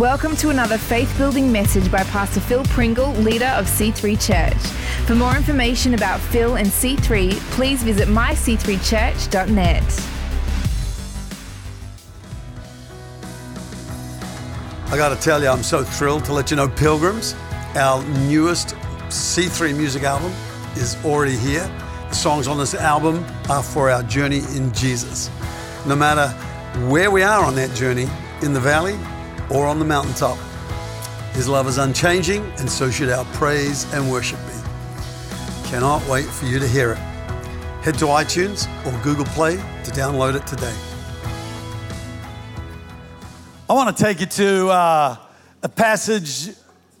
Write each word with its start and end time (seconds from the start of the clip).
Welcome 0.00 0.34
to 0.36 0.48
another 0.48 0.78
faith 0.78 1.14
building 1.18 1.52
message 1.52 1.92
by 1.92 2.02
Pastor 2.04 2.40
Phil 2.40 2.64
Pringle, 2.64 3.12
leader 3.16 3.48
of 3.48 3.66
C3 3.66 4.18
Church. 4.18 4.56
For 5.06 5.14
more 5.14 5.36
information 5.36 5.92
about 5.92 6.20
Phil 6.20 6.56
and 6.56 6.68
C3, 6.68 7.32
please 7.50 7.82
visit 7.82 8.08
myc3church.net. 8.08 10.08
I 14.90 14.96
got 14.96 15.14
to 15.14 15.22
tell 15.22 15.42
you, 15.42 15.50
I'm 15.50 15.62
so 15.62 15.84
thrilled 15.84 16.24
to 16.24 16.32
let 16.32 16.50
you 16.50 16.56
know 16.56 16.68
Pilgrims, 16.68 17.34
our 17.74 18.02
newest 18.20 18.68
C3 19.08 19.76
music 19.76 20.04
album, 20.04 20.32
is 20.76 20.96
already 21.04 21.36
here. 21.36 21.66
The 22.08 22.14
songs 22.14 22.48
on 22.48 22.56
this 22.56 22.74
album 22.74 23.22
are 23.50 23.62
for 23.62 23.90
our 23.90 24.02
journey 24.04 24.38
in 24.56 24.72
Jesus. 24.72 25.28
No 25.84 25.94
matter 25.94 26.28
where 26.88 27.10
we 27.10 27.22
are 27.22 27.44
on 27.44 27.54
that 27.56 27.76
journey, 27.76 28.08
in 28.42 28.54
the 28.54 28.60
valley 28.60 28.98
or 29.50 29.66
on 29.66 29.78
the 29.78 29.84
mountaintop. 29.84 30.38
His 31.32 31.48
love 31.48 31.68
is 31.68 31.78
unchanging, 31.78 32.42
and 32.58 32.70
so 32.70 32.90
should 32.90 33.08
our 33.08 33.24
praise 33.34 33.92
and 33.92 34.10
worship 34.10 34.38
be. 34.46 35.68
Cannot 35.68 36.06
wait 36.08 36.26
for 36.26 36.46
you 36.46 36.58
to 36.58 36.66
hear 36.66 36.92
it. 36.92 36.98
Head 37.82 37.94
to 37.98 38.06
iTunes 38.06 38.66
or 38.86 39.02
Google 39.02 39.24
Play 39.26 39.56
to 39.56 39.90
download 39.92 40.34
it 40.34 40.46
today. 40.46 40.74
I 43.68 43.72
want 43.72 43.96
to 43.96 44.02
take 44.02 44.20
you 44.20 44.26
to 44.26 44.68
uh, 44.68 45.16
a 45.62 45.68
passage 45.68 46.50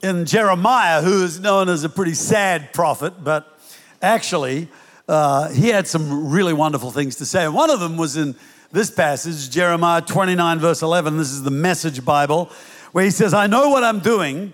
in 0.02 0.24
Jeremiah, 0.24 1.02
who 1.02 1.24
is 1.24 1.40
known 1.40 1.68
as 1.68 1.84
a 1.84 1.88
pretty 1.88 2.14
sad 2.14 2.72
prophet, 2.72 3.22
but 3.22 3.58
actually, 4.00 4.68
uh, 5.08 5.50
he 5.50 5.68
had 5.68 5.86
some 5.86 6.30
really 6.30 6.52
wonderful 6.52 6.90
things 6.90 7.16
to 7.16 7.26
say. 7.26 7.48
One 7.48 7.70
of 7.70 7.80
them 7.80 7.96
was 7.96 8.16
in 8.16 8.36
this 8.72 8.90
passage, 8.90 9.50
Jeremiah 9.50 10.00
29, 10.00 10.60
verse 10.60 10.82
11. 10.82 11.16
This 11.16 11.32
is 11.32 11.42
the 11.42 11.50
Message 11.50 12.04
Bible, 12.04 12.50
where 12.92 13.04
he 13.04 13.10
says, 13.10 13.34
I 13.34 13.48
know 13.48 13.70
what 13.70 13.82
I'm 13.82 13.98
doing. 13.98 14.52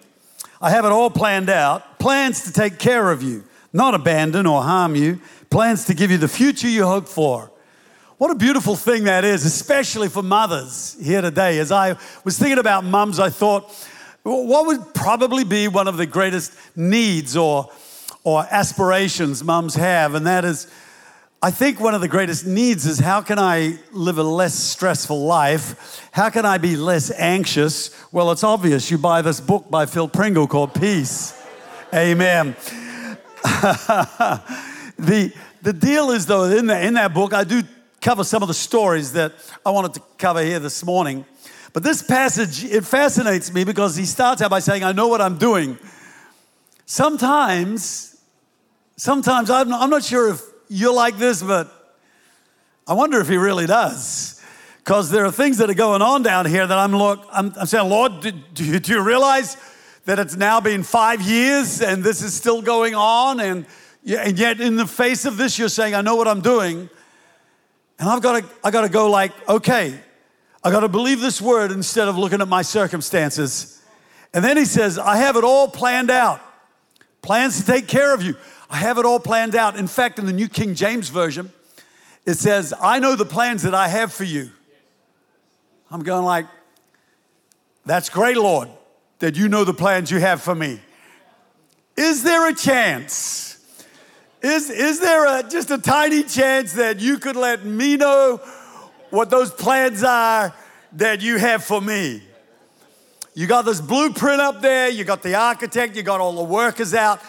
I 0.61 0.71
have 0.71 0.87
it 0.87 0.93
all 0.93 1.11
planned 1.11 1.51
out. 1.51 1.99
Plans 1.99 2.45
to 2.45 2.53
take 2.53 2.79
care 2.79 3.11
of 3.11 3.23
you, 3.23 3.45
not 3.75 3.95
abandon 3.95 4.47
or 4.47 4.63
harm 4.63 4.97
you. 4.97 5.21
Plans 5.51 5.85
to 5.87 5.95
give 5.95 6.11
you 6.11 6.17
the 6.17 6.29
future 6.29 6.69
you 6.69 6.87
hope 6.87 7.09
for. 7.09 7.51
What 8.17 8.31
a 8.31 8.35
beautiful 8.35 8.75
thing 8.75 9.05
that 9.05 9.25
is, 9.25 9.45
especially 9.45 10.09
for 10.09 10.23
mothers 10.23 10.97
here 11.03 11.21
today. 11.21 11.59
As 11.59 11.71
I 11.71 11.97
was 12.25 12.39
thinking 12.39 12.59
about 12.59 12.85
mums, 12.85 13.21
I 13.21 13.29
thought, 13.29 13.71
what 14.23 14.67
would 14.67 14.95
probably 14.95 15.45
be 15.45 15.69
one 15.69 15.89
of 15.89 15.99
the 15.99 16.07
greatest 16.07 16.55
needs 16.75 17.37
or, 17.37 17.71
or 18.25 18.47
aspirations 18.51 19.45
mums 19.45 19.75
have? 19.75 20.15
And 20.15 20.27
that 20.27 20.47
is 20.47 20.69
I 21.43 21.51
think 21.51 21.81
one 21.81 21.95
of 21.95 22.01
the 22.01 22.09
greatest 22.09 22.47
needs 22.47 22.87
is 22.87 22.99
how 22.99 23.21
can 23.21 23.39
I 23.39 23.79
live 23.93 24.17
a 24.17 24.23
less 24.23 24.55
stressful 24.55 25.23
life? 25.23 26.09
How 26.11 26.31
can 26.31 26.47
I 26.47 26.57
be 26.57 26.77
less 26.77 27.11
anxious? 27.11 27.91
Well, 28.11 28.31
it's 28.33 28.43
obvious. 28.43 28.91
You 28.91 28.97
buy 28.97 29.21
this 29.21 29.39
book 29.39 29.71
by 29.71 29.85
Phil 29.85 30.09
Pringle 30.09 30.47
called 30.47 30.73
Peace. 30.73 31.39
Amen. 31.93 32.57
the, 34.99 35.31
the 35.61 35.73
deal 35.75 36.11
is, 36.11 36.25
though, 36.25 36.45
in, 36.45 36.67
the, 36.67 36.81
in 36.81 36.95
that 36.95 37.13
book, 37.13 37.35
I 37.35 37.45
do 37.45 37.63
cover 38.01 38.25
some 38.25 38.41
of 38.43 38.49
the 38.49 38.55
stories 38.55 39.13
that 39.13 39.35
I 39.65 39.71
wanted 39.71 39.93
to 39.95 40.03
cover 40.17 40.43
here 40.43 40.59
this 40.59 40.83
morning. 40.85 41.27
But 41.75 41.83
this 41.83 42.03
passage, 42.03 42.65
it 42.65 42.87
fascinates 42.87 43.53
me 43.53 43.65
because 43.65 43.95
he 43.95 44.07
starts 44.07 44.41
out 44.41 44.51
by 44.51 44.61
saying, 44.61 44.85
I 44.85 44.93
know 44.93 45.09
what 45.09 45.21
I'm 45.21 45.37
doing. 45.37 45.79
Sometimes, 46.87 48.19
sometimes 48.97 49.51
I'm 49.51 49.69
not, 49.69 49.83
I'm 49.83 49.91
not 49.91 50.03
sure 50.03 50.31
if 50.31 50.41
you're 50.69 50.95
like 50.95 51.19
this, 51.19 51.43
but 51.43 51.71
I 52.87 52.95
wonder 52.95 53.21
if 53.21 53.29
he 53.29 53.37
really 53.37 53.67
does. 53.67 54.41
Because 54.79 55.11
there 55.11 55.25
are 55.25 55.33
things 55.33 55.59
that 55.59 55.69
are 55.69 55.75
going 55.75 56.01
on 56.01 56.23
down 56.23 56.47
here 56.47 56.65
that 56.65 56.79
I'm 56.79 56.95
look, 56.95 57.27
I'm, 57.33 57.53
I'm 57.59 57.67
saying, 57.67 57.89
Lord, 57.89 58.21
do, 58.21 58.31
do, 58.31 58.65
you, 58.65 58.79
do 58.79 58.93
you 58.93 59.03
realize 59.03 59.57
that 60.05 60.21
it's 60.21 60.37
now 60.37 60.61
been 60.61 60.85
five 60.85 61.21
years 61.21 61.83
and 61.83 62.05
this 62.05 62.23
is 62.23 62.35
still 62.35 62.63
going 62.63 62.95
on? 62.95 63.41
And, 63.41 63.67
and 64.07 64.39
yet, 64.39 64.61
in 64.61 64.77
the 64.77 64.87
face 64.87 65.25
of 65.25 65.37
this, 65.37 65.59
you're 65.59 65.69
saying, 65.69 65.95
I 65.97 66.03
know 66.03 66.15
what 66.15 66.29
I'm 66.29 66.41
doing. 66.41 66.89
And 67.99 68.09
I've 68.09 68.23
got 68.23 68.41
to, 68.41 68.49
I 68.63 68.71
got 68.71 68.83
to 68.83 68.89
go 68.89 69.11
like, 69.11 69.33
okay, 69.49 69.99
I 70.63 70.71
got 70.71 70.81
to 70.81 70.89
believe 70.89 71.21
this 71.21 71.41
word 71.41 71.73
instead 71.73 72.07
of 72.07 72.17
looking 72.17 72.41
at 72.41 72.49
my 72.49 72.63
circumstances. 72.63 73.83
And 74.33 74.45
then 74.45 74.57
he 74.57 74.65
says, 74.65 74.99
I 74.99 75.17
have 75.17 75.37
it 75.37 75.43
all 75.43 75.67
planned 75.67 76.11
out, 76.11 76.41
plans 77.23 77.59
to 77.61 77.67
take 77.67 77.89
care 77.89 78.15
of 78.15 78.23
you. 78.23 78.37
I 78.69 78.77
have 78.77 78.99
it 78.99 79.05
all 79.05 79.21
planned 79.21 79.55
out. 79.55 79.77
In 79.77 79.87
fact, 79.87 80.19
in 80.19 80.27
the 80.27 80.33
New 80.33 80.49
King 80.49 80.75
James 80.75 81.09
Version, 81.09 81.53
it 82.25 82.35
says, 82.35 82.75
I 82.81 82.99
know 82.99 83.15
the 83.15 83.25
plans 83.25 83.63
that 83.63 83.75
I 83.75 83.89
have 83.89 84.13
for 84.13 84.25
you. 84.25 84.51
I'm 85.91 86.03
going 86.03 86.25
like, 86.25 86.47
that's 87.85 88.09
great, 88.11 88.37
Lord, 88.37 88.69
that 89.21 89.37
you 89.37 89.49
know 89.49 89.65
the 89.65 89.75
plans 89.75 90.11
you 90.11 90.19
have 90.19 90.43
for 90.43 90.55
me. 90.55 90.81
Is 91.97 92.25
there 92.25 92.49
a 92.49 92.55
chance? 92.55 93.65
Is, 94.43 94.69
is 94.71 95.01
there 95.01 95.25
a, 95.39 95.49
just 95.49 95.71
a 95.71 95.79
tiny 95.79 96.25
chance 96.25 96.75
that 96.75 97.01
you 97.01 97.19
could 97.19 97.37
let 97.37 97.65
me 97.65 97.97
know 97.97 98.39
what 99.11 99.31
those 99.31 99.53
plans 99.53 100.03
are 100.03 100.53
that 100.93 101.21
you 101.23 101.39
have 101.39 101.65
for 101.65 101.81
me? 101.81 102.23
You 103.35 103.47
got 103.47 103.65
this 103.65 103.81
blueprint 103.81 104.41
up 104.41 104.61
there, 104.61 104.89
you 104.89 105.05
got 105.05 105.23
the 105.23 105.35
architect, 105.35 105.95
you 105.95 106.03
got 106.03 106.21
all 106.21 106.33
the 106.33 106.45
workers 106.45 106.95
out. 106.95 107.21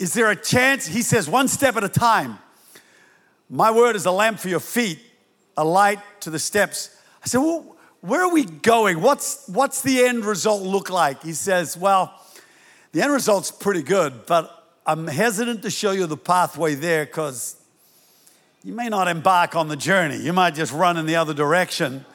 Is 0.00 0.14
there 0.14 0.30
a 0.30 0.36
chance? 0.36 0.86
He 0.86 1.02
says, 1.02 1.28
one 1.28 1.46
step 1.46 1.76
at 1.76 1.84
a 1.84 1.88
time. 1.88 2.38
My 3.50 3.70
word 3.70 3.96
is 3.96 4.06
a 4.06 4.10
lamp 4.10 4.38
for 4.38 4.48
your 4.48 4.58
feet, 4.58 4.98
a 5.58 5.64
light 5.64 5.98
to 6.20 6.30
the 6.30 6.38
steps. 6.38 6.96
I 7.22 7.26
said, 7.26 7.40
well, 7.40 7.76
where 8.00 8.22
are 8.22 8.32
we 8.32 8.46
going? 8.46 9.02
What's, 9.02 9.46
what's 9.46 9.82
the 9.82 10.02
end 10.06 10.24
result 10.24 10.62
look 10.62 10.88
like? 10.88 11.22
He 11.22 11.34
says, 11.34 11.76
well, 11.76 12.18
the 12.92 13.02
end 13.02 13.12
result's 13.12 13.50
pretty 13.50 13.82
good, 13.82 14.24
but 14.24 14.78
I'm 14.86 15.06
hesitant 15.06 15.60
to 15.62 15.70
show 15.70 15.90
you 15.90 16.06
the 16.06 16.16
pathway 16.16 16.74
there 16.74 17.04
because 17.04 17.56
you 18.64 18.72
may 18.72 18.88
not 18.88 19.06
embark 19.06 19.54
on 19.54 19.68
the 19.68 19.76
journey. 19.76 20.16
You 20.16 20.32
might 20.32 20.54
just 20.54 20.72
run 20.72 20.96
in 20.96 21.04
the 21.04 21.16
other 21.16 21.34
direction. 21.34 22.06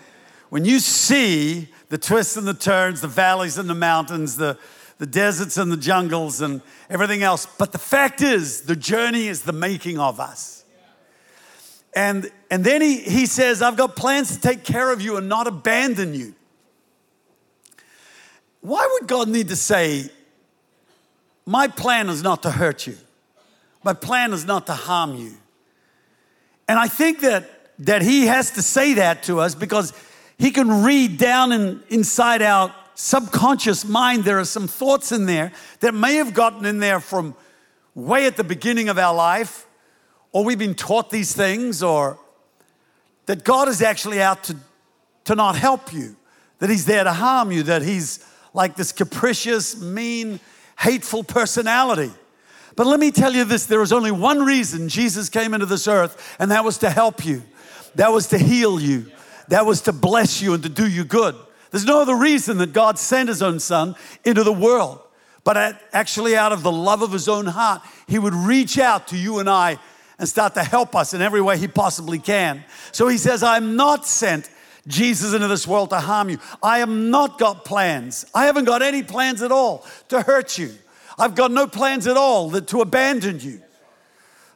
When 0.50 0.66
you 0.66 0.80
see 0.80 1.68
the 1.90 2.00
twists 2.00 2.36
and 2.36 2.48
the 2.48 2.56
turns, 2.56 3.02
the 3.02 3.08
valleys 3.08 3.60
and 3.60 3.70
the 3.70 3.76
mountains, 3.76 4.38
the, 4.38 4.58
the 4.98 5.06
deserts 5.06 5.58
and 5.58 5.72
the 5.72 5.78
jungles 5.78 6.42
and 6.42 6.62
everything 6.90 7.24
else. 7.24 7.46
But 7.46 7.72
the 7.72 7.78
fact 7.78 8.22
is, 8.22 8.62
the 8.62 8.76
journey 8.76 9.28
is 9.28 9.42
the 9.44 9.54
making 9.54 10.00
of 10.00 10.20
us. 10.20 10.64
And, 11.96 12.30
and 12.52 12.64
then 12.64 12.82
he, 12.82 13.00
he 13.00 13.26
says, 13.26 13.62
I've 13.62 13.78
got 13.78 13.96
plans 13.96 14.36
to 14.36 14.42
take 14.42 14.64
care 14.64 14.92
of 14.92 15.02
you 15.02 15.18
and 15.18 15.30
not 15.30 15.48
abandon 15.48 16.14
you. 16.14 16.36
Why 18.62 18.88
would 18.94 19.08
God 19.08 19.30
need 19.30 19.50
to 19.50 19.56
say, 19.56 20.10
My 21.46 21.68
plan 21.68 22.10
is 22.10 22.24
not 22.24 22.44
to 22.44 22.52
hurt 22.52 22.88
you, 22.88 22.98
my 23.84 23.94
plan 23.94 24.34
is 24.34 24.46
not 24.46 24.66
to 24.68 24.74
harm 24.74 25.16
you? 25.16 25.34
And 26.68 26.80
I 26.80 26.88
think 26.88 27.22
that, 27.22 27.50
that 27.80 28.02
he 28.02 28.26
has 28.26 28.52
to 28.52 28.62
say 28.62 28.96
that 28.96 29.24
to 29.24 29.40
us 29.40 29.54
because 29.56 29.94
he 30.38 30.52
can 30.52 30.84
read 30.84 31.18
down 31.18 31.52
in, 31.52 31.84
inside 31.90 32.42
our 32.42 32.74
subconscious 32.96 33.86
mind, 33.86 34.24
there 34.24 34.40
are 34.40 34.46
some 34.46 34.68
thoughts 34.68 35.12
in 35.12 35.26
there 35.26 35.52
that 35.82 35.94
may 35.94 36.16
have 36.16 36.34
gotten 36.34 36.66
in 36.66 36.80
there 36.80 37.00
from 37.00 37.36
way 37.94 38.26
at 38.26 38.38
the 38.38 38.44
beginning 38.44 38.90
of 38.90 38.98
our 38.98 39.14
life, 39.14 39.68
or 40.32 40.44
we've 40.44 40.60
been 40.60 40.76
taught 40.76 41.10
these 41.10 41.34
things, 41.34 41.84
or 41.84 42.18
that 43.26 43.44
God 43.44 43.68
is 43.68 43.82
actually 43.82 44.22
out 44.22 44.44
to, 44.46 44.56
to 45.26 45.36
not 45.36 45.56
help 45.56 45.94
you, 45.94 46.16
that 46.60 46.70
He's 46.70 46.86
there 46.86 47.04
to 47.04 47.14
harm 47.14 47.52
you, 47.52 47.64
that 47.64 47.82
He's 47.82 48.26
like 48.54 48.76
this 48.76 48.92
capricious, 48.92 49.82
mean, 49.82 50.40
hateful 50.80 51.24
personality. 51.24 52.12
But 52.76 52.88
let 52.88 53.00
me 53.00 53.12
tell 53.12 53.34
you 53.34 53.46
this 53.46 53.66
there 53.66 53.82
is 53.82 53.94
only 53.94 54.12
one 54.12 54.44
reason 54.44 54.90
Jesus 54.90 55.30
came 55.30 55.54
into 55.54 55.66
this 55.66 55.88
earth, 55.88 56.36
and 56.40 56.52
that 56.52 56.64
was 56.64 56.78
to 56.80 56.90
help 56.90 57.26
you, 57.26 57.44
that 57.96 58.12
was 58.12 58.28
to 58.28 58.38
heal 58.38 58.80
you, 58.80 59.12
that 59.48 59.66
was 59.66 59.82
to 59.82 59.94
bless 59.94 60.42
you 60.42 60.54
and 60.54 60.64
to 60.64 60.70
do 60.70 60.88
you 60.88 61.04
good. 61.04 61.36
There's 61.72 61.86
no 61.86 62.02
other 62.02 62.16
reason 62.16 62.58
that 62.60 62.74
God 62.74 62.98
sent 62.98 63.30
his 63.30 63.42
own 63.42 63.60
son 63.60 63.96
into 64.24 64.44
the 64.44 64.54
world. 64.54 65.02
But 65.44 65.80
actually, 65.94 66.36
out 66.36 66.52
of 66.52 66.64
the 66.64 66.72
love 66.72 67.02
of 67.02 67.12
his 67.12 67.30
own 67.30 67.46
heart, 67.46 67.82
he 68.08 68.18
would 68.18 68.34
reach 68.34 68.80
out 68.80 69.08
to 69.10 69.18
you 69.18 69.40
and 69.40 69.50
I 69.50 69.78
and 70.18 70.28
start 70.28 70.56
to 70.56 70.64
help 70.64 70.96
us 70.96 71.14
in 71.14 71.22
every 71.22 71.42
way 71.42 71.58
he 71.58 71.68
possibly 71.68 72.20
can. 72.20 72.64
So 72.92 73.08
he 73.08 73.18
says, 73.18 73.44
I'm 73.44 73.76
not 73.76 74.08
sent 74.08 74.50
Jesus 74.88 75.34
into 75.34 75.48
this 75.48 75.68
world 75.68 75.90
to 75.92 76.00
harm 76.00 76.30
you. 76.30 76.40
I 76.64 76.80
have 76.80 76.90
not 76.90 77.38
got 77.38 77.66
plans. 77.66 78.26
I 78.34 78.46
haven't 78.46 78.66
got 78.66 78.82
any 78.82 79.04
plans 79.04 79.42
at 79.42 79.52
all 79.52 79.86
to 80.10 80.22
hurt 80.22 80.58
you. 80.58 80.74
I've 81.18 81.36
got 81.36 81.52
no 81.52 81.68
plans 81.68 82.08
at 82.08 82.18
all 82.18 82.50
that, 82.52 82.68
to 82.70 82.82
abandon 82.82 83.40
you. 83.40 83.62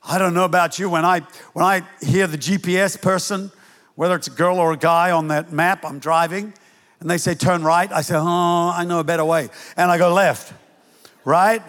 I 0.03 0.17
don't 0.17 0.33
know 0.33 0.45
about 0.45 0.79
you. 0.79 0.89
When 0.89 1.05
I 1.05 1.21
when 1.53 1.65
I 1.65 1.83
hear 2.01 2.25
the 2.27 2.37
GPS 2.37 2.99
person, 3.01 3.51
whether 3.95 4.15
it's 4.15 4.27
a 4.27 4.31
girl 4.31 4.57
or 4.57 4.71
a 4.71 4.77
guy 4.77 5.11
on 5.11 5.27
that 5.27 5.51
map 5.51 5.83
I'm 5.85 5.99
driving, 5.99 6.53
and 6.99 7.09
they 7.09 7.17
say 7.17 7.33
turn 7.33 7.63
right, 7.63 7.91
I 7.91 8.01
say, 8.01 8.15
oh, 8.15 8.73
I 8.75 8.83
know 8.85 8.99
a 8.99 9.03
better 9.03 9.25
way. 9.25 9.49
And 9.77 9.89
I 9.89 9.97
go 9.97 10.13
left, 10.13 10.53
right? 11.23 11.61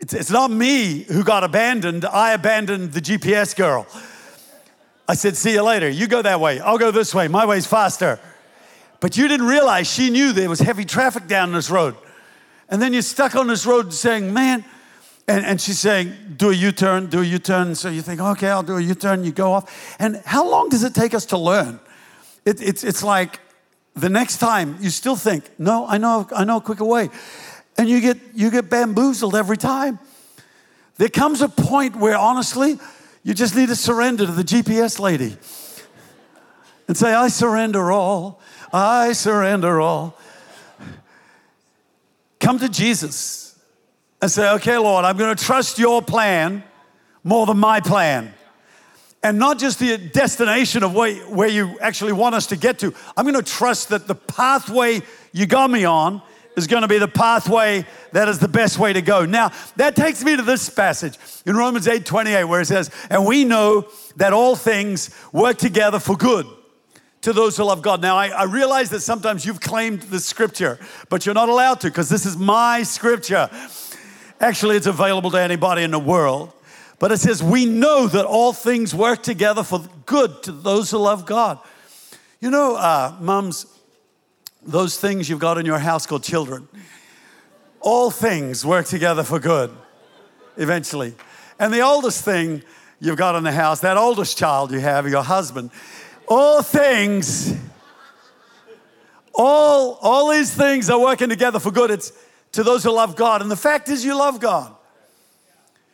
It's, 0.00 0.14
it's 0.14 0.30
not 0.30 0.50
me 0.50 1.02
who 1.02 1.24
got 1.24 1.42
abandoned. 1.42 2.04
I 2.04 2.32
abandoned 2.32 2.92
the 2.92 3.00
GPS 3.00 3.56
girl. 3.56 3.86
I 5.08 5.14
said, 5.14 5.36
see 5.36 5.54
you 5.54 5.62
later. 5.62 5.88
You 5.88 6.06
go 6.06 6.22
that 6.22 6.40
way. 6.40 6.60
I'll 6.60 6.78
go 6.78 6.90
this 6.90 7.14
way. 7.14 7.26
My 7.28 7.46
way's 7.46 7.66
faster. 7.66 8.20
But 9.00 9.16
you 9.16 9.26
didn't 9.26 9.46
realize 9.46 9.90
she 9.90 10.10
knew 10.10 10.32
there 10.32 10.48
was 10.48 10.60
heavy 10.60 10.84
traffic 10.84 11.26
down 11.26 11.52
this 11.52 11.70
road. 11.70 11.96
And 12.68 12.82
then 12.82 12.92
you're 12.92 13.02
stuck 13.02 13.34
on 13.34 13.46
this 13.46 13.64
road 13.64 13.92
saying, 13.92 14.32
man, 14.32 14.64
and, 15.26 15.44
and 15.44 15.60
she's 15.60 15.78
saying, 15.78 16.12
do 16.36 16.50
a 16.50 16.54
U 16.54 16.72
turn, 16.72 17.06
do 17.06 17.20
a 17.20 17.24
U 17.24 17.38
turn. 17.38 17.74
So 17.74 17.88
you 17.88 18.02
think, 18.02 18.20
okay, 18.20 18.48
I'll 18.48 18.62
do 18.62 18.76
a 18.76 18.80
U 18.80 18.94
turn. 18.94 19.24
You 19.24 19.32
go 19.32 19.52
off. 19.52 19.96
And 19.98 20.22
how 20.24 20.48
long 20.48 20.68
does 20.68 20.84
it 20.84 20.94
take 20.94 21.14
us 21.14 21.26
to 21.26 21.38
learn? 21.38 21.80
It, 22.44 22.60
it's, 22.62 22.84
it's 22.84 23.02
like 23.02 23.40
the 24.00 24.08
next 24.08 24.38
time 24.38 24.76
you 24.80 24.90
still 24.90 25.16
think, 25.16 25.44
no, 25.58 25.86
I 25.86 25.98
know, 25.98 26.28
I 26.34 26.44
know 26.44 26.58
a 26.58 26.60
quicker 26.60 26.84
way. 26.84 27.10
And 27.76 27.88
you 27.88 28.00
get, 28.00 28.18
you 28.34 28.50
get 28.50 28.68
bamboozled 28.68 29.34
every 29.34 29.56
time. 29.56 29.98
There 30.96 31.08
comes 31.08 31.40
a 31.42 31.48
point 31.48 31.96
where, 31.96 32.16
honestly, 32.16 32.78
you 33.22 33.34
just 33.34 33.54
need 33.54 33.68
to 33.68 33.76
surrender 33.76 34.26
to 34.26 34.32
the 34.32 34.42
GPS 34.42 34.98
lady 34.98 35.36
and 36.88 36.96
say, 36.96 37.12
I 37.14 37.28
surrender 37.28 37.92
all. 37.92 38.40
I 38.72 39.12
surrender 39.12 39.80
all. 39.80 40.18
Come 42.40 42.58
to 42.58 42.68
Jesus 42.68 43.58
and 44.20 44.30
say, 44.30 44.50
okay, 44.52 44.78
Lord, 44.78 45.04
I'm 45.04 45.16
going 45.16 45.34
to 45.34 45.44
trust 45.44 45.78
your 45.78 46.02
plan 46.02 46.64
more 47.22 47.46
than 47.46 47.58
my 47.58 47.80
plan. 47.80 48.32
And 49.28 49.38
not 49.38 49.58
just 49.58 49.78
the 49.78 49.98
destination 49.98 50.82
of 50.82 50.94
where, 50.94 51.14
where 51.26 51.48
you 51.48 51.78
actually 51.80 52.14
want 52.14 52.34
us 52.34 52.46
to 52.46 52.56
get 52.56 52.78
to. 52.78 52.94
I'm 53.14 53.26
going 53.26 53.34
to 53.34 53.42
trust 53.42 53.90
that 53.90 54.06
the 54.06 54.14
pathway 54.14 55.02
you 55.32 55.44
got 55.44 55.70
me 55.70 55.84
on 55.84 56.22
is 56.56 56.66
going 56.66 56.80
to 56.80 56.88
be 56.88 56.96
the 56.96 57.08
pathway 57.08 57.84
that 58.12 58.26
is 58.28 58.38
the 58.38 58.48
best 58.48 58.78
way 58.78 58.94
to 58.94 59.02
go. 59.02 59.26
Now, 59.26 59.52
that 59.76 59.94
takes 59.94 60.24
me 60.24 60.34
to 60.34 60.40
this 60.40 60.70
passage 60.70 61.18
in 61.44 61.56
Romans 61.56 61.86
8 61.86 62.06
28, 62.06 62.44
where 62.44 62.62
it 62.62 62.68
says, 62.68 62.90
And 63.10 63.26
we 63.26 63.44
know 63.44 63.88
that 64.16 64.32
all 64.32 64.56
things 64.56 65.14
work 65.30 65.58
together 65.58 65.98
for 65.98 66.16
good 66.16 66.46
to 67.20 67.34
those 67.34 67.58
who 67.58 67.64
love 67.64 67.82
God. 67.82 68.00
Now, 68.00 68.16
I, 68.16 68.28
I 68.28 68.44
realize 68.44 68.88
that 68.88 69.00
sometimes 69.00 69.44
you've 69.44 69.60
claimed 69.60 70.04
the 70.04 70.20
scripture, 70.20 70.78
but 71.10 71.26
you're 71.26 71.34
not 71.34 71.50
allowed 71.50 71.80
to 71.80 71.88
because 71.88 72.08
this 72.08 72.24
is 72.24 72.38
my 72.38 72.82
scripture. 72.82 73.50
Actually, 74.40 74.76
it's 74.76 74.86
available 74.86 75.30
to 75.32 75.38
anybody 75.38 75.82
in 75.82 75.90
the 75.90 76.00
world. 76.00 76.54
But 76.98 77.12
it 77.12 77.18
says, 77.18 77.42
We 77.42 77.64
know 77.64 78.06
that 78.06 78.24
all 78.24 78.52
things 78.52 78.94
work 78.94 79.22
together 79.22 79.62
for 79.62 79.84
good 80.06 80.42
to 80.44 80.52
those 80.52 80.90
who 80.90 80.98
love 80.98 81.26
God. 81.26 81.58
You 82.40 82.50
know, 82.50 82.76
uh, 82.76 83.16
mums, 83.20 83.66
those 84.62 84.98
things 84.98 85.28
you've 85.28 85.40
got 85.40 85.58
in 85.58 85.66
your 85.66 85.78
house 85.78 86.06
called 86.06 86.22
children, 86.22 86.68
all 87.80 88.10
things 88.10 88.64
work 88.64 88.86
together 88.86 89.22
for 89.22 89.38
good 89.38 89.70
eventually. 90.56 91.14
And 91.58 91.72
the 91.72 91.80
oldest 91.80 92.24
thing 92.24 92.62
you've 93.00 93.16
got 93.16 93.36
in 93.36 93.44
the 93.44 93.52
house, 93.52 93.80
that 93.80 93.96
oldest 93.96 94.36
child 94.36 94.72
you 94.72 94.80
have, 94.80 95.08
your 95.08 95.22
husband, 95.22 95.70
all 96.26 96.62
things, 96.62 97.54
all, 99.34 99.98
all 100.02 100.30
these 100.30 100.52
things 100.52 100.90
are 100.90 101.00
working 101.00 101.28
together 101.28 101.58
for 101.58 101.70
good. 101.70 101.90
It's 101.90 102.12
to 102.52 102.62
those 102.62 102.82
who 102.82 102.90
love 102.90 103.16
God. 103.16 103.40
And 103.42 103.50
the 103.50 103.56
fact 103.56 103.88
is, 103.88 104.04
you 104.04 104.16
love 104.16 104.40
God. 104.40 104.74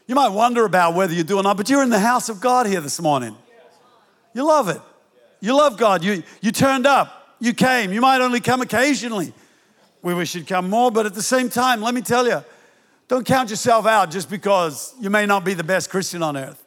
You 0.06 0.15
might 0.15 0.29
wonder 0.29 0.65
about 0.65 0.95
whether 0.95 1.15
you 1.15 1.23
do 1.25 1.39
or 1.39 1.43
not, 1.43 1.56
but 1.56 1.71
you're 1.71 1.83
in 1.83 1.91
the 1.91 1.99
house 1.99 2.29
of 2.29 2.41
God 2.41 2.67
here 2.67 2.81
this 2.81 3.01
morning. 3.01 3.37
You 4.35 4.47
love 4.47 4.69
it. 4.69 4.81
You 5.41 5.56
love 5.56 5.77
God. 5.77 6.05
You, 6.05 6.23
you 6.41 6.53
turned 6.53 6.87
up. 6.87 7.37
You 7.41 7.55
came. 7.55 7.93
You 7.93 8.01
might 8.01 8.21
only 8.21 8.41
come 8.41 8.61
occasionally. 8.61 9.33
We 10.03 10.12
wish 10.15 10.35
you'd 10.35 10.47
come 10.47 10.69
more, 10.69 10.91
but 10.91 11.06
at 11.06 11.15
the 11.15 11.23
same 11.23 11.49
time, 11.49 11.81
let 11.81 11.95
me 11.95 12.03
tell 12.03 12.27
you, 12.27 12.45
don't 13.09 13.27
count 13.27 13.51
yourself 13.51 13.87
out 13.87 14.11
just 14.11 14.29
because 14.29 14.95
you 15.01 15.09
may 15.09 15.25
not 15.25 15.45
be 15.45 15.55
the 15.55 15.65
best 15.65 15.91
Christian 15.91 16.23
on 16.23 16.37
earth. 16.37 16.62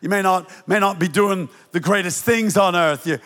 You 0.00 0.08
may 0.08 0.22
not, 0.22 0.50
may 0.68 0.78
not 0.78 0.98
be 0.98 1.08
doing 1.08 1.48
the 1.72 1.80
greatest 1.80 2.24
things 2.24 2.56
on 2.56 2.76
earth. 2.76 3.06
You, 3.06 3.18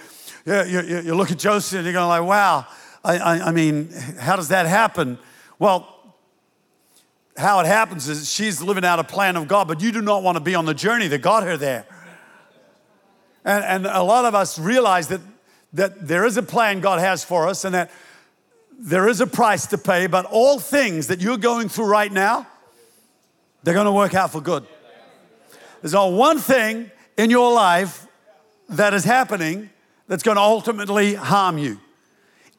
you, 0.47 0.81
you, 0.81 1.01
you 1.01 1.15
look 1.15 1.31
at 1.31 1.39
Joseph 1.39 1.79
and 1.79 1.85
you're 1.85 1.93
going 1.93 2.09
like, 2.09 2.23
wow, 2.23 2.67
I, 3.05 3.19
I, 3.19 3.49
I 3.49 3.51
mean, 3.53 3.91
how 4.19 4.37
does 4.37 4.49
that 4.49 4.67
happen? 4.67 5.19
Well, 5.59 6.00
how 7.41 7.61
it 7.61 7.67
happens 7.67 8.09
is 8.09 8.33
she's 8.33 8.63
living 8.63 8.85
out 8.85 8.99
a 8.99 9.05
plan 9.05 9.37
of 9.37 9.49
God, 9.49 9.67
but 9.67 9.81
you 9.81 9.91
do 9.91 10.01
not 10.01 10.23
want 10.23 10.37
to 10.37 10.41
be 10.41 10.55
on 10.55 10.65
the 10.65 10.75
journey 10.75 11.09
that 11.09 11.19
got 11.19 11.43
her 11.43 11.57
there. 11.57 11.87
And, 13.45 13.65
and 13.65 13.87
a 13.87 14.03
lot 14.03 14.25
of 14.25 14.35
us 14.35 14.59
realize 14.59 15.09
that, 15.09 15.21
that 15.73 16.07
there 16.07 16.25
is 16.25 16.37
a 16.37 16.43
plan 16.43 16.81
God 16.81 17.01
has 17.01 17.25
for 17.25 17.49
us 17.49 17.65
and 17.65 17.75
that 17.75 17.91
there 18.79 19.09
is 19.09 19.21
a 19.21 19.27
price 19.27 19.67
to 19.69 19.79
pay, 19.79 20.07
but 20.07 20.27
all 20.27 20.59
things 20.59 21.09
that 21.09 21.21
you're 21.21 21.39
going 21.39 21.69
through 21.69 21.87
right 21.87 22.13
now, 22.13 22.47
they're 23.63 23.75
going 23.75 23.87
to 23.87 23.93
work 23.93 24.15
out 24.15 24.33
for 24.33 24.41
good. 24.41 24.67
There's 25.81 25.93
not 25.93 26.13
one 26.13 26.39
thing 26.39 26.91
in 27.17 27.31
your 27.31 27.53
life 27.53 28.07
that 28.69 28.95
is 28.95 29.05
happening 29.05 29.71
that's 30.07 30.23
going 30.23 30.37
to 30.37 30.43
ultimately 30.43 31.15
harm 31.15 31.59
you. 31.59 31.81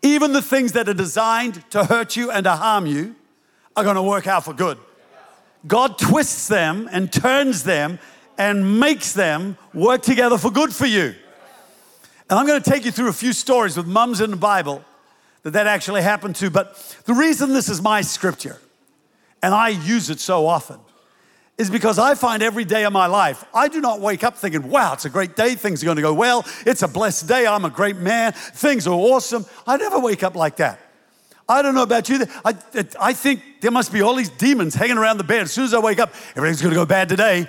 Even 0.02 0.34
the 0.34 0.42
things 0.42 0.72
that 0.72 0.90
are 0.90 0.94
designed 0.94 1.64
to 1.72 1.86
hurt 1.86 2.16
you 2.16 2.32
and 2.32 2.44
to 2.46 2.56
harm 2.56 2.86
you 2.86 3.16
are 3.76 3.84
going 3.84 3.96
to 3.96 4.04
work 4.04 4.28
out 4.28 4.46
for 4.46 4.54
good. 4.54 4.78
God 5.68 5.98
twists 5.98 6.48
them 6.48 6.90
and 6.92 7.12
turns 7.12 7.64
them 7.64 8.00
and 8.38 8.80
makes 8.80 9.14
them 9.14 9.58
work 9.74 10.02
together 10.02 10.38
for 10.38 10.50
good 10.50 10.74
for 10.74 10.86
you. 10.86 11.14
And 12.30 12.40
I'm 12.40 12.48
going 12.48 12.62
to 12.62 12.70
take 12.70 12.86
you 12.86 12.92
through 12.92 13.10
a 13.10 13.14
few 13.14 13.34
stories 13.34 13.78
with 13.78 13.86
mums 13.86 14.22
in 14.22 14.32
the 14.32 14.38
Bible 14.38 14.84
that 15.44 15.52
that 15.52 15.68
actually 15.68 16.02
happened 16.02 16.36
to. 16.38 16.50
But 16.50 16.76
the 17.06 17.14
reason 17.14 17.54
this 17.54 17.70
is 17.70 17.82
my 17.82 18.02
scripture, 18.02 18.60
and 19.44 19.54
I 19.54 19.70
use 19.70 20.10
it 20.10 20.20
so 20.20 20.48
often, 20.48 20.80
is 21.58 21.70
because 21.70 22.00
I 22.00 22.16
find 22.16 22.42
every 22.42 22.66
day 22.66 22.86
of 22.86 22.94
my 22.94 23.06
life, 23.06 23.46
I 23.54 23.68
do 23.68 23.82
not 23.82 24.00
wake 24.00 24.24
up 24.24 24.38
thinking, 24.38 24.70
wow, 24.70 24.94
it's 24.94 25.06
a 25.06 25.10
great 25.10 25.36
day, 25.36 25.56
things 25.56 25.84
are 25.84 25.86
going 25.86 25.98
to 25.98 26.02
go 26.02 26.14
well, 26.14 26.46
it's 26.66 26.82
a 26.82 26.88
blessed 26.88 27.28
day, 27.28 27.46
I'm 27.46 27.66
a 27.66 27.70
great 27.70 27.98
man, 27.98 28.32
things 28.32 28.88
are 28.88 28.94
awesome. 28.94 29.46
I 29.68 29.78
never 29.78 30.00
wake 30.00 30.24
up 30.24 30.36
like 30.36 30.56
that. 30.58 30.80
I 31.52 31.62
don't 31.62 31.76
know 31.76 31.84
about 31.84 32.08
you. 32.08 32.26
I, 32.46 32.56
I 32.98 33.12
think 33.12 33.60
there 33.60 33.72
must 33.72 33.92
be 33.92 34.02
all 34.02 34.16
these 34.16 34.30
demons 34.30 34.74
hanging 34.74 34.98
around 34.98 35.18
the 35.18 35.26
bed. 35.26 35.42
As 35.42 35.52
soon 35.52 35.66
as 35.66 35.74
I 35.74 35.80
wake 35.80 36.00
up, 36.00 36.14
everything's 36.38 36.62
going 36.62 36.74
to 36.74 36.80
go 36.80 36.86
bad 36.86 37.10
today. 37.10 37.48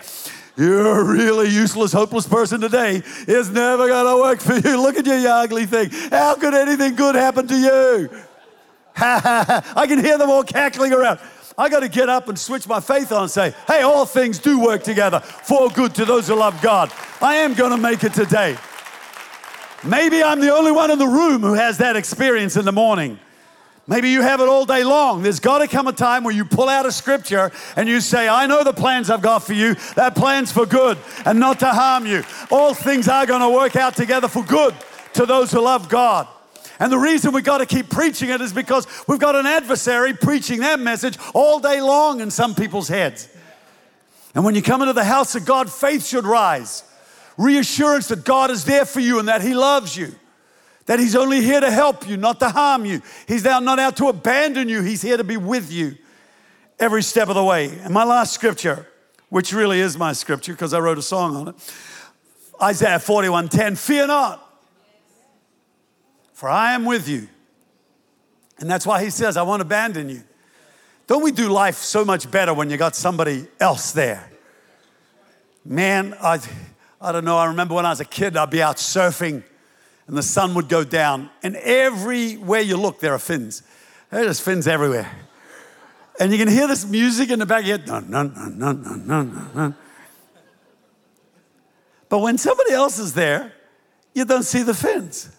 You're 0.56 1.00
a 1.00 1.04
really 1.04 1.48
useless, 1.48 1.92
hopeless 1.92 2.26
person 2.26 2.60
today. 2.60 2.96
It's 2.96 3.48
never 3.48 3.86
going 3.86 4.06
to 4.06 4.20
work 4.20 4.40
for 4.40 4.54
you. 4.54 4.82
Look 4.82 4.96
at 4.96 5.06
you, 5.06 5.14
you 5.14 5.28
ugly 5.28 5.66
thing. 5.66 5.90
How 6.10 6.34
could 6.34 6.52
anything 6.52 6.96
good 6.96 7.14
happen 7.14 7.46
to 7.46 7.56
you? 7.56 8.10
I 8.96 9.86
can 9.86 10.00
hear 10.04 10.18
them 10.18 10.30
all 10.30 10.42
cackling 10.42 10.92
around. 10.92 11.20
I 11.56 11.68
got 11.68 11.80
to 11.80 11.88
get 11.88 12.08
up 12.08 12.28
and 12.28 12.36
switch 12.36 12.66
my 12.66 12.80
faith 12.80 13.12
on 13.12 13.22
and 13.22 13.30
say, 13.30 13.54
hey, 13.68 13.82
all 13.82 14.04
things 14.04 14.40
do 14.40 14.58
work 14.58 14.82
together 14.82 15.20
for 15.20 15.68
good 15.68 15.94
to 15.94 16.04
those 16.04 16.26
who 16.26 16.34
love 16.34 16.60
God. 16.60 16.92
I 17.20 17.36
am 17.36 17.54
going 17.54 17.70
to 17.70 17.78
make 17.78 18.02
it 18.02 18.14
today. 18.14 18.58
Maybe 19.84 20.24
I'm 20.24 20.40
the 20.40 20.52
only 20.52 20.72
one 20.72 20.90
in 20.90 20.98
the 20.98 21.06
room 21.06 21.42
who 21.42 21.54
has 21.54 21.78
that 21.78 21.94
experience 21.94 22.56
in 22.56 22.64
the 22.64 22.72
morning. 22.72 23.20
Maybe 23.88 24.10
you 24.10 24.22
have 24.22 24.40
it 24.40 24.48
all 24.48 24.64
day 24.64 24.84
long. 24.84 25.22
There's 25.22 25.40
got 25.40 25.58
to 25.58 25.66
come 25.66 25.88
a 25.88 25.92
time 25.92 26.22
where 26.22 26.34
you 26.34 26.44
pull 26.44 26.68
out 26.68 26.86
a 26.86 26.92
scripture 26.92 27.50
and 27.76 27.88
you 27.88 28.00
say, 28.00 28.28
I 28.28 28.46
know 28.46 28.62
the 28.62 28.72
plans 28.72 29.10
I've 29.10 29.22
got 29.22 29.40
for 29.40 29.54
you. 29.54 29.74
That 29.96 30.14
plan's 30.14 30.52
for 30.52 30.66
good 30.66 30.98
and 31.26 31.40
not 31.40 31.58
to 31.60 31.68
harm 31.68 32.06
you. 32.06 32.22
All 32.50 32.74
things 32.74 33.08
are 33.08 33.26
going 33.26 33.40
to 33.40 33.50
work 33.50 33.74
out 33.74 33.96
together 33.96 34.28
for 34.28 34.44
good 34.44 34.74
to 35.14 35.26
those 35.26 35.50
who 35.50 35.60
love 35.60 35.88
God. 35.88 36.28
And 36.78 36.92
the 36.92 36.98
reason 36.98 37.32
we've 37.32 37.44
got 37.44 37.58
to 37.58 37.66
keep 37.66 37.90
preaching 37.90 38.30
it 38.30 38.40
is 38.40 38.52
because 38.52 38.86
we've 39.08 39.18
got 39.18 39.34
an 39.34 39.46
adversary 39.46 40.14
preaching 40.14 40.60
that 40.60 40.78
message 40.78 41.18
all 41.34 41.58
day 41.58 41.80
long 41.80 42.20
in 42.20 42.30
some 42.30 42.54
people's 42.54 42.88
heads. 42.88 43.28
And 44.34 44.44
when 44.44 44.54
you 44.54 44.62
come 44.62 44.80
into 44.80 44.92
the 44.94 45.04
house 45.04 45.34
of 45.34 45.44
God, 45.44 45.70
faith 45.70 46.06
should 46.06 46.24
rise. 46.24 46.84
Reassurance 47.36 48.08
that 48.08 48.24
God 48.24 48.50
is 48.50 48.64
there 48.64 48.84
for 48.84 49.00
you 49.00 49.18
and 49.18 49.28
that 49.28 49.42
He 49.42 49.54
loves 49.54 49.96
you. 49.96 50.14
That 50.86 50.98
He's 50.98 51.16
only 51.16 51.42
here 51.42 51.60
to 51.60 51.70
help 51.70 52.08
you, 52.08 52.16
not 52.16 52.40
to 52.40 52.48
harm 52.48 52.84
you. 52.84 53.02
He's 53.28 53.44
not 53.44 53.78
out 53.78 53.96
to 53.98 54.08
abandon 54.08 54.68
you, 54.68 54.82
He's 54.82 55.02
here 55.02 55.16
to 55.16 55.24
be 55.24 55.36
with 55.36 55.72
you 55.72 55.96
every 56.78 57.02
step 57.02 57.28
of 57.28 57.34
the 57.34 57.44
way. 57.44 57.68
And 57.78 57.94
my 57.94 58.04
last 58.04 58.32
scripture, 58.32 58.86
which 59.28 59.52
really 59.52 59.80
is 59.80 59.96
my 59.96 60.12
scripture 60.12 60.52
because 60.52 60.74
I 60.74 60.80
wrote 60.80 60.98
a 60.98 61.02
song 61.02 61.36
on 61.36 61.48
it 61.48 61.54
Isaiah 62.60 62.98
41 62.98 63.48
10, 63.48 63.76
fear 63.76 64.06
not 64.06 64.48
for 66.42 66.48
I 66.48 66.72
am 66.72 66.84
with 66.84 67.08
you. 67.08 67.28
And 68.58 68.68
that's 68.68 68.84
why 68.84 69.04
he 69.04 69.10
says, 69.10 69.36
I 69.36 69.42
won't 69.42 69.62
abandon 69.62 70.08
you. 70.08 70.24
Don't 71.06 71.22
we 71.22 71.30
do 71.30 71.48
life 71.48 71.76
so 71.76 72.04
much 72.04 72.28
better 72.32 72.52
when 72.52 72.68
you 72.68 72.76
got 72.76 72.96
somebody 72.96 73.46
else 73.60 73.92
there? 73.92 74.28
Man, 75.64 76.16
I, 76.20 76.40
I 77.00 77.12
don't 77.12 77.24
know. 77.24 77.38
I 77.38 77.46
remember 77.46 77.74
when 77.74 77.86
I 77.86 77.90
was 77.90 78.00
a 78.00 78.04
kid, 78.04 78.36
I'd 78.36 78.50
be 78.50 78.60
out 78.60 78.78
surfing 78.78 79.44
and 80.06 80.16
the 80.16 80.22
sun 80.22 80.54
would 80.54 80.68
go 80.68 80.84
down, 80.84 81.30
and 81.42 81.56
everywhere 81.56 82.60
you 82.60 82.76
look, 82.76 83.00
there 83.00 83.14
are 83.14 83.18
fins. 83.18 83.62
There's 84.10 84.40
fins 84.40 84.66
everywhere. 84.66 85.10
And 86.20 86.32
you 86.32 86.38
can 86.38 86.48
hear 86.48 86.66
this 86.66 86.84
music 86.84 87.30
in 87.30 87.38
the 87.38 87.46
back 87.46 87.62
of 87.62 87.66
your 87.66 87.78
head. 87.78 89.74
But 92.08 92.18
when 92.18 92.36
somebody 92.36 92.72
else 92.72 92.98
is 92.98 93.14
there, 93.14 93.52
you 94.12 94.24
don't 94.26 94.42
see 94.42 94.62
the 94.62 94.74
fins. 94.74 95.30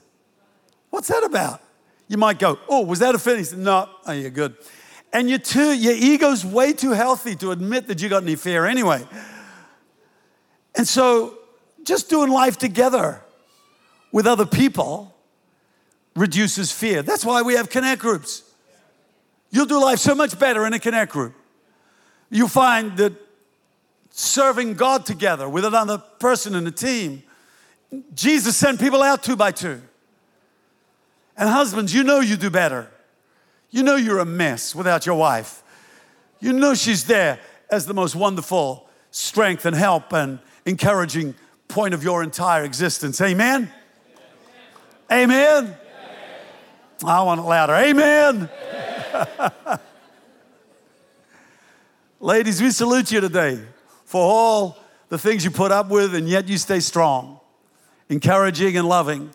What's 0.89 1.07
that 1.09 1.23
about? 1.23 1.61
You 2.07 2.17
might 2.17 2.39
go, 2.39 2.57
Oh, 2.67 2.83
was 2.83 2.99
that 2.99 3.13
a 3.13 3.19
fin? 3.19 3.37
He 3.37 3.43
said, 3.43 3.59
No, 3.59 3.89
oh, 4.05 4.11
you're 4.11 4.31
good. 4.31 4.55
And 5.11 5.29
you're 5.29 5.37
too, 5.37 5.73
your 5.73 5.93
ego's 5.93 6.43
way 6.43 6.73
too 6.73 6.91
healthy 6.91 7.35
to 7.35 7.51
admit 7.51 7.87
that 7.87 8.01
you 8.01 8.09
got 8.09 8.23
any 8.23 8.35
fear 8.35 8.65
anyway. 8.65 9.05
And 10.75 10.87
so, 10.87 11.37
just 11.83 12.09
doing 12.09 12.31
life 12.31 12.57
together 12.57 13.21
with 14.13 14.25
other 14.27 14.45
people, 14.45 15.13
reduces 16.15 16.71
fear. 16.71 17.01
That's 17.01 17.25
why 17.25 17.41
we 17.41 17.55
have 17.55 17.69
connect 17.69 17.99
groups. 17.99 18.43
You'll 19.49 19.65
do 19.65 19.81
life 19.81 19.99
so 19.99 20.15
much 20.15 20.39
better 20.39 20.65
in 20.65 20.71
a 20.71 20.79
connect 20.79 21.11
group. 21.11 21.33
You 22.29 22.47
find 22.47 22.95
that 22.97 23.13
serving 24.11 24.75
God 24.75 25.05
together 25.05 25.49
with 25.49 25.65
another 25.65 25.97
person 25.97 26.55
in 26.55 26.65
a 26.67 26.71
team, 26.71 27.23
Jesus 28.13 28.55
sent 28.55 28.79
people 28.79 29.01
out 29.01 29.23
two 29.23 29.35
by 29.35 29.51
two. 29.51 29.81
And 31.35 31.49
husbands, 31.49 31.93
you 31.93 32.03
know 32.03 32.19
you 32.19 32.37
do 32.37 32.51
better. 32.51 32.89
You 33.71 33.81
know 33.81 33.95
you're 33.95 34.19
a 34.19 34.25
mess 34.25 34.75
without 34.75 35.07
your 35.07 35.15
wife. 35.15 35.63
You 36.39 36.53
know 36.53 36.75
she's 36.75 37.05
there 37.05 37.39
as 37.71 37.87
the 37.87 37.93
most 37.95 38.15
wonderful 38.15 38.87
strength 39.09 39.65
and 39.65 39.75
help 39.75 40.13
and 40.13 40.37
encouraging 40.65 41.33
point 41.67 41.95
of 41.95 42.03
your 42.03 42.21
entire 42.21 42.63
existence. 42.63 43.19
Amen? 43.19 43.71
Amen? 45.13 45.77
I 47.05 47.21
want 47.21 47.39
it 47.39 47.43
louder. 47.43 47.75
Amen. 47.75 48.49
Ladies, 52.19 52.59
we 52.59 52.71
salute 52.71 53.11
you 53.11 53.21
today 53.21 53.59
for 54.05 54.21
all 54.21 54.79
the 55.09 55.19
things 55.19 55.45
you 55.45 55.51
put 55.51 55.71
up 55.71 55.89
with, 55.89 56.15
and 56.15 56.27
yet 56.27 56.47
you 56.47 56.57
stay 56.57 56.79
strong, 56.79 57.39
encouraging 58.09 58.75
and 58.75 58.89
loving. 58.89 59.29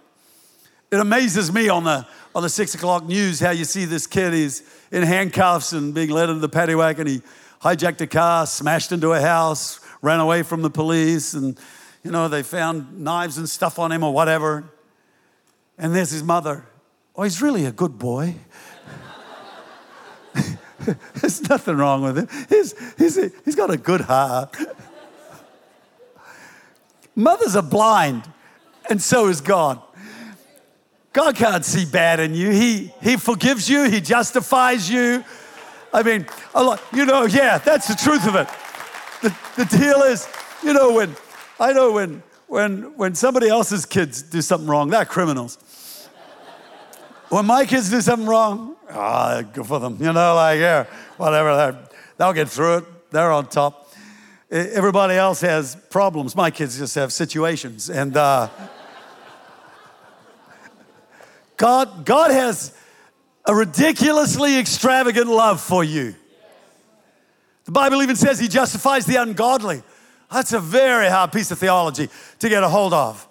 It 0.91 0.99
amazes 0.99 1.53
me 1.53 1.69
on 1.69 1.85
the 1.85 2.05
on 2.35 2.43
the 2.43 2.49
six 2.49 2.75
o'clock 2.75 3.07
news 3.07 3.39
how 3.39 3.51
you 3.51 3.65
see 3.65 3.85
this 3.85 4.09
kid 4.09 4.33
he's 4.33 4.65
in 4.91 5.05
handcuffs 5.05 5.73
and 5.73 5.95
being 5.95 6.11
led 6.11 6.29
into 6.29 6.41
the 6.41 6.49
paddy 6.49 6.75
wagon. 6.75 7.07
He 7.07 7.23
hijacked 7.63 8.01
a 8.01 8.09
car, 8.09 8.49
smashed 8.49 8.91
into 8.91 9.13
a 9.13 9.21
house, 9.21 9.79
ran 10.03 10.19
away 10.19 10.43
from 10.43 10.63
the 10.63 10.71
police, 10.71 11.35
and 11.35 11.57
you 12.03 12.11
know 12.11 12.27
they 12.27 12.43
found 12.43 12.99
knives 12.99 13.39
and 13.39 13.49
stuff 13.49 13.79
on 13.79 13.93
him 13.93 14.03
or 14.03 14.13
whatever. 14.13 14.65
And 15.79 15.95
there's 15.95 16.11
his 16.11 16.23
mother. 16.23 16.67
Oh, 17.15 17.23
he's 17.23 17.41
really 17.41 17.65
a 17.65 17.73
good 17.73 17.99
boy. 17.99 18.35
There's 21.15 21.49
nothing 21.49 21.77
wrong 21.77 22.03
with 22.03 22.19
him. 22.19 22.29
He's, 22.49 22.75
he's, 22.97 23.17
he's 23.45 23.55
got 23.55 23.71
a 23.71 23.77
good 23.77 24.03
heart. 24.03 24.57
Mothers 27.15 27.57
are 27.57 27.63
blind, 27.63 28.23
and 28.89 29.03
so 29.03 29.27
is 29.27 29.41
God. 29.41 29.83
God 31.13 31.35
can't 31.35 31.65
see 31.65 31.85
bad 31.85 32.21
in 32.21 32.35
you. 32.35 32.51
He, 32.51 32.93
he 33.03 33.17
forgives 33.17 33.69
you, 33.69 33.91
He 33.91 34.01
justifies 34.01 34.89
you. 34.89 35.25
I 35.93 36.03
mean, 36.03 36.27
you 36.93 37.07
know, 37.07 37.25
yeah, 37.25 37.59
that's 37.59 37.89
the 37.89 37.95
truth 37.95 38.27
of 38.29 38.37
it. 38.37 38.47
The, 39.23 39.37
the 39.57 39.65
deal 39.77 40.03
is, 40.03 40.29
you 40.63 40.73
know, 40.73 40.93
when 40.93 41.17
I 41.59 41.73
know 41.73 41.93
when 41.93 42.23
when 42.47 42.97
when 42.97 43.15
somebody 43.15 43.49
else's 43.49 43.85
kids 43.85 44.23
do 44.23 44.43
something 44.43 44.69
wrong, 44.69 44.91
they're 44.91 45.05
criminals. 45.05 45.59
When 47.29 47.45
my 47.45 47.67
kids 47.67 47.91
do 47.91 48.01
something 48.01 48.27
wrong, 48.27 48.75
ah, 48.91 49.37
oh, 49.37 49.43
good 49.43 49.67
for 49.67 49.79
them. 49.79 49.99
You 50.01 50.13
know, 50.13 50.35
like, 50.35 50.61
yeah, 50.61 50.85
whatever. 51.19 51.79
They'll 52.17 52.33
get 52.33 52.49
through 52.49 52.79
it. 52.79 52.85
They're 53.11 53.31
on 53.31 53.49
top. 53.49 53.93
Everybody 54.51 55.15
else 55.15 55.43
has 55.43 55.77
problems. 55.91 56.35
My 56.35 56.51
kids 56.51 56.79
just 56.79 56.95
have 56.95 57.13
situations. 57.13 57.91
And 57.91 58.17
uh, 58.17 58.49
God, 61.59 62.07
God 62.07 62.31
has 62.31 62.75
a 63.45 63.55
ridiculously 63.55 64.59
extravagant 64.59 65.27
love 65.27 65.61
for 65.61 65.85
you. 65.85 66.15
The 67.65 67.73
Bible 67.73 68.03
even 68.03 68.17
says 68.17 68.39
He 68.39 68.49
justifies 68.49 69.05
the 69.05 69.17
ungodly. 69.17 69.83
That's 70.33 70.55
a 70.55 70.61
very 70.61 71.09
hard 71.09 71.33
piece 71.33 71.51
of 71.51 71.59
theology 71.59 72.09
to 72.39 72.49
get 72.49 72.63
a 72.63 72.69
hold 72.71 72.95
of. 72.95 73.28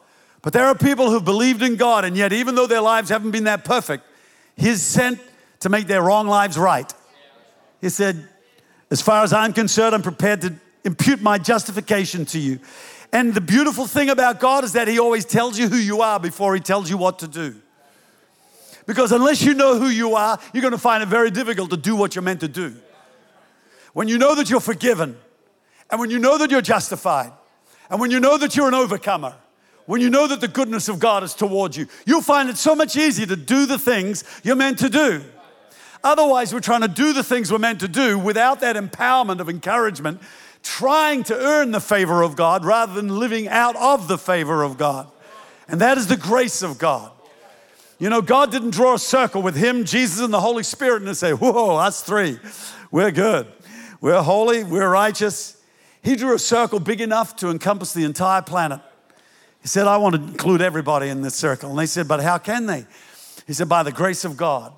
But 0.48 0.54
there 0.54 0.68
are 0.68 0.75
people 0.75 1.12
who've 1.12 1.25
believed 1.25 1.62
in 1.62 1.75
God, 1.75 2.06
and 2.06 2.16
yet, 2.16 2.32
even 2.32 2.56
though 2.56 2.68
their 2.68 2.80
lives 2.80 3.10
haven't 3.10 3.32
been 3.32 3.44
that 3.44 3.66
perfect, 3.66 4.06
He's 4.56 4.82
sent 4.82 5.20
to 5.60 5.68
make 5.68 5.88
their 5.88 6.01
wrong 6.01 6.25
lives 6.25 6.58
right. 6.58 6.89
He 7.82 7.89
said, 7.89 8.25
As 8.89 9.01
far 9.01 9.25
as 9.25 9.34
I'm 9.34 9.51
concerned, 9.51 9.94
I'm 9.94 10.01
prepared 10.01 10.39
to 10.44 10.54
impute 10.86 11.22
my 11.22 11.38
justification 11.38 12.24
to 12.27 12.39
you. 12.39 12.62
And 13.12 13.34
the 13.34 13.42
beautiful 13.42 13.88
thing 13.88 14.10
about 14.10 14.39
God 14.39 14.63
is 14.63 14.72
that 14.72 14.88
He 14.88 15.00
always 15.00 15.25
tells 15.25 15.60
you 15.60 15.68
who 15.68 15.75
you 15.75 16.00
are 16.00 16.18
before 16.18 16.56
He 16.56 16.62
tells 16.62 16.89
you 16.89 16.96
what 16.96 17.20
to 17.20 17.27
do. 17.27 17.54
Because 18.86 19.12
unless 19.12 19.42
you 19.42 19.54
know 19.54 19.77
who 19.77 19.89
you 19.89 20.16
are, 20.16 20.39
you're 20.54 20.62
going 20.62 20.72
to 20.72 20.77
find 20.77 21.04
it 21.04 21.10
very 21.10 21.30
difficult 21.30 21.72
to 21.72 21.77
do 21.77 21.94
what 21.94 22.16
you're 22.16 22.24
meant 22.24 22.39
to 22.39 22.48
do. 22.48 22.74
When 23.92 24.08
you 24.08 24.18
know 24.18 24.34
that 24.34 24.50
you're 24.50 24.62
forgiven, 24.62 25.18
and 25.89 26.00
when 26.00 26.10
you 26.10 26.20
know 26.20 26.38
that 26.38 26.51
you're 26.51 26.62
justified, 26.62 27.34
and 27.89 28.00
when 28.00 28.12
you 28.12 28.22
know 28.22 28.38
that 28.38 28.56
you're 28.56 28.70
an 28.70 28.75
overcomer, 28.75 29.36
when 29.88 30.01
you 30.01 30.10
know 30.10 30.27
that 30.27 30.41
the 30.41 30.48
goodness 30.48 30.89
of 30.89 31.00
God 31.00 31.24
is 31.24 31.34
towards 31.34 31.77
you, 31.77 31.88
you'll 32.06 32.22
find 32.22 32.50
it 32.50 32.58
so 32.58 32.75
much 32.75 32.96
easier 32.96 33.25
to 33.25 33.38
do 33.38 33.65
the 33.65 33.79
things 33.79 34.24
you're 34.44 34.56
meant 34.56 34.79
to 34.79 34.89
do. 34.89 35.24
Otherwise, 36.03 36.53
we're 36.53 36.60
trying 36.60 36.82
to 36.82 36.88
do 36.88 37.13
the 37.13 37.24
things 37.24 37.51
we're 37.51 37.58
meant 37.58 37.79
to 37.79 37.88
do 37.88 38.20
without 38.20 38.60
that 38.60 38.75
empowerment 38.75 39.39
of 39.39 39.50
encouragement, 39.50 40.22
trying 40.62 41.24
to 41.24 41.36
earn 41.36 41.72
the 41.72 41.79
favor 41.79 42.22
of 42.22 42.36
God 42.36 42.65
rather 42.65 42.94
than 42.94 43.17
living 43.17 43.48
out 43.48 43.75
of 43.77 44.08
the 44.10 44.17
favor 44.17 44.62
of 44.62 44.77
God. 44.77 45.10
And 45.70 45.82
that 45.82 45.98
is 45.98 46.08
the 46.08 46.17
grace 46.17 46.62
of 46.62 46.77
God. 46.77 47.12
You 47.98 48.10
know, 48.10 48.22
God 48.22 48.51
didn't 48.51 48.72
draw 48.72 48.96
a 48.96 49.00
circle 49.00 49.41
with 49.41 49.56
Him, 49.56 49.86
Jesus, 49.86 50.20
and 50.20 50.34
the 50.34 50.41
Holy 50.41 50.63
Spirit 50.63 51.01
and 51.01 51.17
say, 51.17 51.32
Whoa, 51.32 51.77
us 51.77 52.03
three. 52.03 52.39
We're 52.91 53.12
good. 53.12 53.48
We're 54.01 54.22
holy. 54.22 54.63
We're 54.63 54.89
righteous. 54.89 55.62
He 56.03 56.15
drew 56.15 56.36
a 56.36 56.39
circle 56.39 56.79
big 56.79 57.01
enough 57.01 57.38
to 57.38 57.50
encompass 57.50 57.94
the 57.94 58.03
entire 58.03 58.41
planet. 58.41 58.82
He 59.67 59.69
said, 59.69 59.86
I 59.86 59.97
want 59.97 60.15
to 60.15 60.21
include 60.21 60.62
everybody 60.62 61.09
in 61.09 61.21
this 61.21 61.36
circle. 61.36 61.69
And 61.69 61.77
they 61.77 61.88
said, 61.88 62.07
But 62.07 62.21
how 62.21 62.38
can 62.38 62.67
they? 62.67 62.86
He 63.47 63.51
said, 63.51 63.67
By 63.67 63.83
the 63.83 63.91
grace 63.91 64.24
of 64.24 64.38
God, 64.38 64.71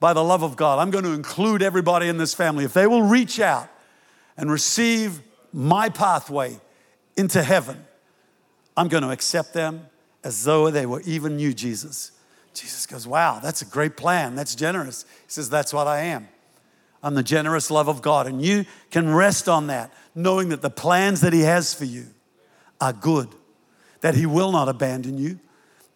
by 0.00 0.12
the 0.12 0.24
love 0.24 0.42
of 0.42 0.56
God, 0.56 0.80
I'm 0.80 0.90
going 0.90 1.04
to 1.04 1.12
include 1.12 1.62
everybody 1.62 2.08
in 2.08 2.18
this 2.18 2.34
family. 2.34 2.64
If 2.64 2.72
they 2.74 2.88
will 2.88 3.04
reach 3.04 3.38
out 3.38 3.68
and 4.36 4.50
receive 4.50 5.20
my 5.52 5.88
pathway 5.88 6.58
into 7.16 7.44
heaven, 7.44 7.80
I'm 8.76 8.88
going 8.88 9.04
to 9.04 9.10
accept 9.10 9.54
them 9.54 9.86
as 10.24 10.42
though 10.42 10.68
they 10.68 10.84
were 10.84 11.00
even 11.02 11.38
you, 11.38 11.54
Jesus. 11.54 12.10
Jesus 12.54 12.86
goes, 12.86 13.06
Wow, 13.06 13.38
that's 13.40 13.62
a 13.62 13.66
great 13.66 13.96
plan. 13.96 14.34
That's 14.34 14.56
generous. 14.56 15.04
He 15.04 15.30
says, 15.30 15.48
That's 15.48 15.72
what 15.72 15.86
I 15.86 16.00
am. 16.00 16.26
I'm 17.04 17.14
the 17.14 17.22
generous 17.22 17.70
love 17.70 17.86
of 17.86 18.02
God. 18.02 18.26
And 18.26 18.42
you 18.42 18.64
can 18.90 19.14
rest 19.14 19.48
on 19.48 19.68
that, 19.68 19.94
knowing 20.12 20.48
that 20.48 20.60
the 20.60 20.70
plans 20.70 21.20
that 21.20 21.32
He 21.32 21.42
has 21.42 21.72
for 21.72 21.84
you 21.84 22.06
are 22.80 22.92
good, 22.92 23.28
that 24.00 24.14
He 24.14 24.26
will 24.26 24.52
not 24.52 24.68
abandon 24.68 25.18
you, 25.18 25.38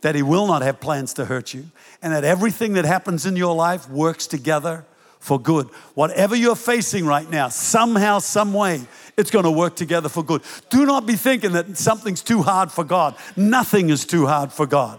that 0.00 0.14
He 0.14 0.22
will 0.22 0.46
not 0.46 0.62
have 0.62 0.80
plans 0.80 1.14
to 1.14 1.24
hurt 1.24 1.54
you, 1.54 1.66
and 2.02 2.12
that 2.12 2.24
everything 2.24 2.74
that 2.74 2.84
happens 2.84 3.26
in 3.26 3.36
your 3.36 3.54
life 3.54 3.88
works 3.88 4.26
together 4.26 4.84
for 5.18 5.40
good. 5.40 5.68
Whatever 5.94 6.34
you're 6.34 6.56
facing 6.56 7.06
right 7.06 7.28
now, 7.30 7.48
somehow, 7.48 8.18
some 8.18 8.52
way, 8.52 8.80
it's 9.16 9.30
going 9.30 9.44
to 9.44 9.50
work 9.50 9.76
together 9.76 10.08
for 10.08 10.24
good. 10.24 10.42
Do 10.68 10.84
not 10.84 11.06
be 11.06 11.14
thinking 11.14 11.52
that 11.52 11.78
something's 11.78 12.22
too 12.22 12.42
hard 12.42 12.72
for 12.72 12.82
God. 12.82 13.14
Nothing 13.36 13.90
is 13.90 14.04
too 14.04 14.26
hard 14.26 14.52
for 14.52 14.66
God. 14.66 14.98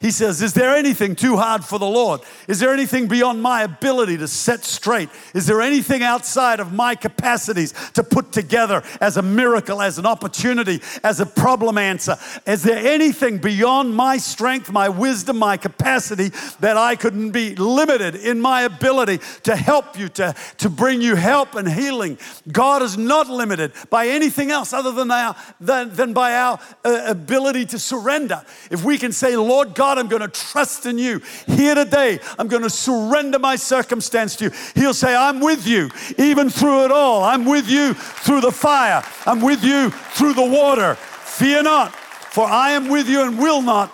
He 0.00 0.10
says, 0.10 0.42
Is 0.42 0.52
there 0.52 0.74
anything 0.74 1.16
too 1.16 1.36
hard 1.36 1.64
for 1.64 1.78
the 1.78 1.86
Lord? 1.86 2.20
Is 2.48 2.60
there 2.60 2.72
anything 2.72 3.08
beyond 3.08 3.42
my 3.42 3.62
ability 3.62 4.18
to 4.18 4.28
set 4.28 4.64
straight? 4.64 5.08
Is 5.34 5.46
there 5.46 5.62
anything 5.62 6.02
outside 6.02 6.60
of 6.60 6.72
my 6.72 6.94
capacities 6.94 7.72
to 7.94 8.02
put 8.02 8.30
together 8.30 8.82
as 9.00 9.16
a 9.16 9.22
miracle, 9.22 9.80
as 9.80 9.98
an 9.98 10.06
opportunity, 10.06 10.82
as 11.02 11.20
a 11.20 11.26
problem 11.26 11.78
answer? 11.78 12.16
Is 12.46 12.62
there 12.62 12.86
anything 12.86 13.38
beyond 13.38 13.94
my 13.94 14.18
strength, 14.18 14.70
my 14.70 14.88
wisdom, 14.88 15.38
my 15.38 15.56
capacity 15.56 16.28
that 16.60 16.76
I 16.76 16.94
couldn't 16.96 17.30
be 17.30 17.54
limited 17.54 18.16
in 18.16 18.40
my 18.40 18.62
ability 18.62 19.20
to 19.44 19.56
help 19.56 19.98
you, 19.98 20.08
to, 20.10 20.34
to 20.58 20.68
bring 20.68 21.00
you 21.00 21.14
help 21.14 21.54
and 21.54 21.68
healing? 21.68 22.18
God 22.52 22.82
is 22.82 22.98
not 22.98 23.28
limited 23.28 23.72
by 23.88 24.08
anything 24.08 24.50
else 24.50 24.72
other 24.72 24.92
than, 24.92 25.10
our, 25.10 25.34
than, 25.60 25.94
than 25.94 26.12
by 26.12 26.34
our 26.34 26.58
uh, 26.84 27.02
ability 27.06 27.64
to 27.66 27.78
surrender. 27.78 28.44
If 28.70 28.84
we 28.84 28.98
can 28.98 29.12
say, 29.12 29.36
Lord 29.36 29.74
God, 29.74 29.95
God, 29.96 30.02
I'm 30.02 30.08
going 30.08 30.22
to 30.22 30.28
trust 30.28 30.84
in 30.84 30.98
you. 30.98 31.22
Here 31.46 31.74
today, 31.74 32.20
I'm 32.38 32.48
going 32.48 32.62
to 32.62 32.70
surrender 32.70 33.38
my 33.38 33.56
circumstance 33.56 34.36
to 34.36 34.44
you. 34.44 34.50
He'll 34.74 34.92
say, 34.92 35.16
I'm 35.16 35.40
with 35.40 35.66
you 35.66 35.88
even 36.18 36.50
through 36.50 36.84
it 36.84 36.90
all. 36.90 37.24
I'm 37.24 37.46
with 37.46 37.68
you 37.68 37.94
through 37.94 38.42
the 38.42 38.52
fire. 38.52 39.02
I'm 39.24 39.40
with 39.40 39.64
you 39.64 39.90
through 39.90 40.34
the 40.34 40.44
water. 40.44 40.96
Fear 40.96 41.62
not, 41.62 41.94
for 41.94 42.44
I 42.46 42.72
am 42.72 42.88
with 42.88 43.08
you 43.08 43.22
and 43.22 43.38
will 43.38 43.62
not 43.62 43.90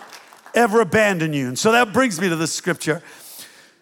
ever 0.55 0.81
abandon 0.81 1.33
you. 1.33 1.47
And 1.47 1.59
so 1.59 1.71
that 1.71 1.93
brings 1.93 2.21
me 2.21 2.29
to 2.29 2.37
this 2.37 2.53
scripture 2.53 3.03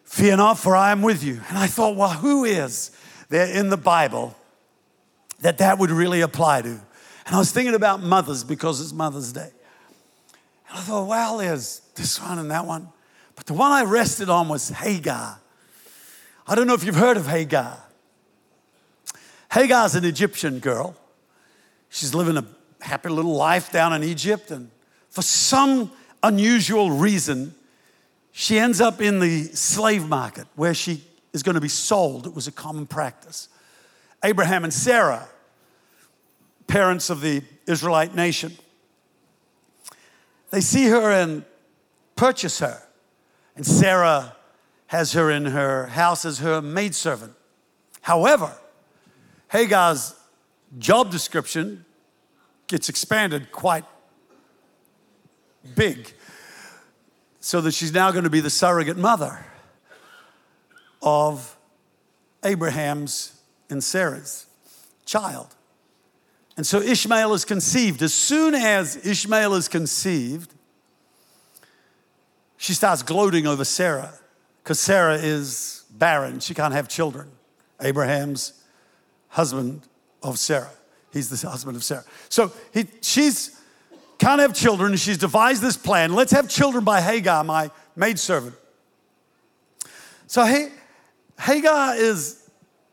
Fear 0.05 0.39
not, 0.39 0.59
for 0.59 0.75
I 0.75 0.91
am 0.91 1.03
with 1.03 1.23
you. 1.23 1.41
And 1.49 1.57
I 1.57 1.69
thought, 1.69 1.97
well, 1.97 2.11
who 2.11 2.45
is 2.45 2.91
there 3.29 3.47
in 3.47 3.71
the 3.71 3.77
Bible 3.77 4.37
that 5.41 5.59
that 5.59 5.79
would 5.79 5.93
really 5.93 6.21
apply 6.21 6.63
to? 6.63 6.69
And 6.69 7.37
I 7.37 7.39
was 7.39 7.53
thinking 7.53 7.77
about 7.77 8.03
mothers 8.03 8.43
because 8.43 8.81
it's 8.81 8.93
Mother's 8.93 9.33
Day. 9.33 9.53
And 10.69 10.79
I 10.79 10.81
thought, 10.83 11.07
well, 11.07 11.39
there's 11.39 11.83
this 12.01 12.21
one 12.21 12.39
and 12.39 12.51
that 12.51 12.67
one. 12.67 12.89
But 13.37 13.47
the 13.47 13.53
one 13.53 13.71
I 13.71 13.85
rested 13.85 14.29
on 14.29 14.49
was 14.49 14.71
Hagar. 14.71 15.39
I 16.47 16.55
don't 16.55 16.67
know 16.67 16.75
if 16.75 16.83
you've 16.83 16.97
heard 16.97 17.17
of 17.17 17.27
Hagar. 17.27 17.79
Hagar's 19.53 19.95
an 19.95 20.05
Egyptian 20.05 20.59
girl. 20.59 20.97
She's 21.91 22.15
living 22.15 22.37
a 22.37 22.45
happy 22.81 23.11
little 23.11 23.35
life 23.35 23.71
down 23.71 23.93
in 23.93 24.03
Egypt, 24.03 24.51
and 24.51 24.71
for 25.11 25.23
some 25.23 25.93
unusual 26.23 26.91
reason, 26.91 27.55
she 28.33 28.59
ends 28.59 28.81
up 28.81 29.01
in 29.01 29.21
the 29.21 29.45
slave 29.45 30.09
market 30.09 30.47
where 30.55 30.73
she 30.73 31.03
is 31.33 31.43
going 31.43 31.57
to 31.57 31.61
be 31.61 31.69
sold. 31.69 32.27
It 32.27 32.35
was 32.35 32.47
a 32.47 32.53
common 32.53 32.87
practice. 32.87 33.49
Abraham 34.25 34.65
and 34.65 34.73
Sarah, 34.73 35.29
parents 36.67 37.11
of 37.11 37.21
the 37.21 37.43
Israelite 37.67 38.15
nation, 38.15 38.57
they 40.51 40.61
see 40.61 40.87
her 40.87 41.11
and 41.11 41.45
purchase 42.21 42.59
her. 42.59 42.83
And 43.57 43.67
Sarah 43.67 44.37
has 44.89 45.15
her 45.15 45.31
in 45.31 45.47
her 45.47 45.87
house 45.87 46.27
as 46.27 46.41
her 46.41 46.61
maidservant. 46.61 47.33
However, 48.03 48.53
Hagar's 49.49 50.15
job 50.79 51.11
description 51.11 51.87
gets 52.67 52.91
expanded 52.91 53.51
quite 53.51 53.87
big 55.75 56.13
so 57.41 57.63
that 57.63 57.73
she's 57.73 57.95
now 57.95 58.11
going 58.11 58.25
to 58.25 58.31
be 58.31 58.41
the 58.41 58.51
surrogate 58.51 58.99
mother 58.99 59.47
of 61.01 61.57
Abraham's 62.45 63.41
and 63.71 63.83
Sarah's 63.83 64.45
child. 65.07 65.55
And 66.59 66.67
so 66.67 66.83
Ishmael 66.83 67.33
is 67.33 67.47
conceived. 67.47 68.03
As 68.03 68.13
soon 68.13 68.55
as 68.55 69.07
Ishmael 69.07 69.55
is 69.55 69.69
conceived, 69.69 70.53
she 72.61 72.75
starts 72.75 73.03
gloating 73.03 73.47
over 73.47 73.65
Sarah 73.65 74.13
because 74.63 74.79
Sarah 74.79 75.17
is 75.17 75.85
barren. 75.93 76.41
She 76.41 76.53
can't 76.53 76.75
have 76.75 76.89
children. 76.89 77.31
Abraham's 77.81 78.53
husband 79.29 79.81
of 80.23 80.39
Sarah. 80.39 80.69
He's 81.11 81.31
the 81.31 81.49
husband 81.49 81.79
of 81.79 81.83
Sarah. 81.83 82.05
So 82.29 82.53
he, 82.75 82.85
she's 83.01 83.59
can't 84.19 84.43
have 84.43 84.55
children. 84.55 84.95
She's 84.97 85.17
devised 85.17 85.63
this 85.63 85.79
plan. 85.79 86.13
Let's 86.13 86.33
have 86.33 86.51
children 86.51 86.85
by 86.85 87.01
Hagar, 87.01 87.43
my 87.45 87.71
maidservant. 87.97 88.55
So 90.27 90.45
Hagar 91.41 91.95
is 91.97 92.47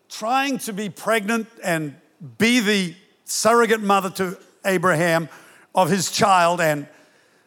trying 0.08 0.60
to 0.60 0.72
be 0.72 0.88
pregnant 0.88 1.48
and 1.62 1.94
be 2.38 2.62
the 2.62 2.96
surrogate 3.26 3.82
mother 3.82 4.12
to 4.12 4.38
Abraham 4.64 5.28
of 5.76 5.90
his 5.90 6.10
child, 6.10 6.62
and 6.62 6.88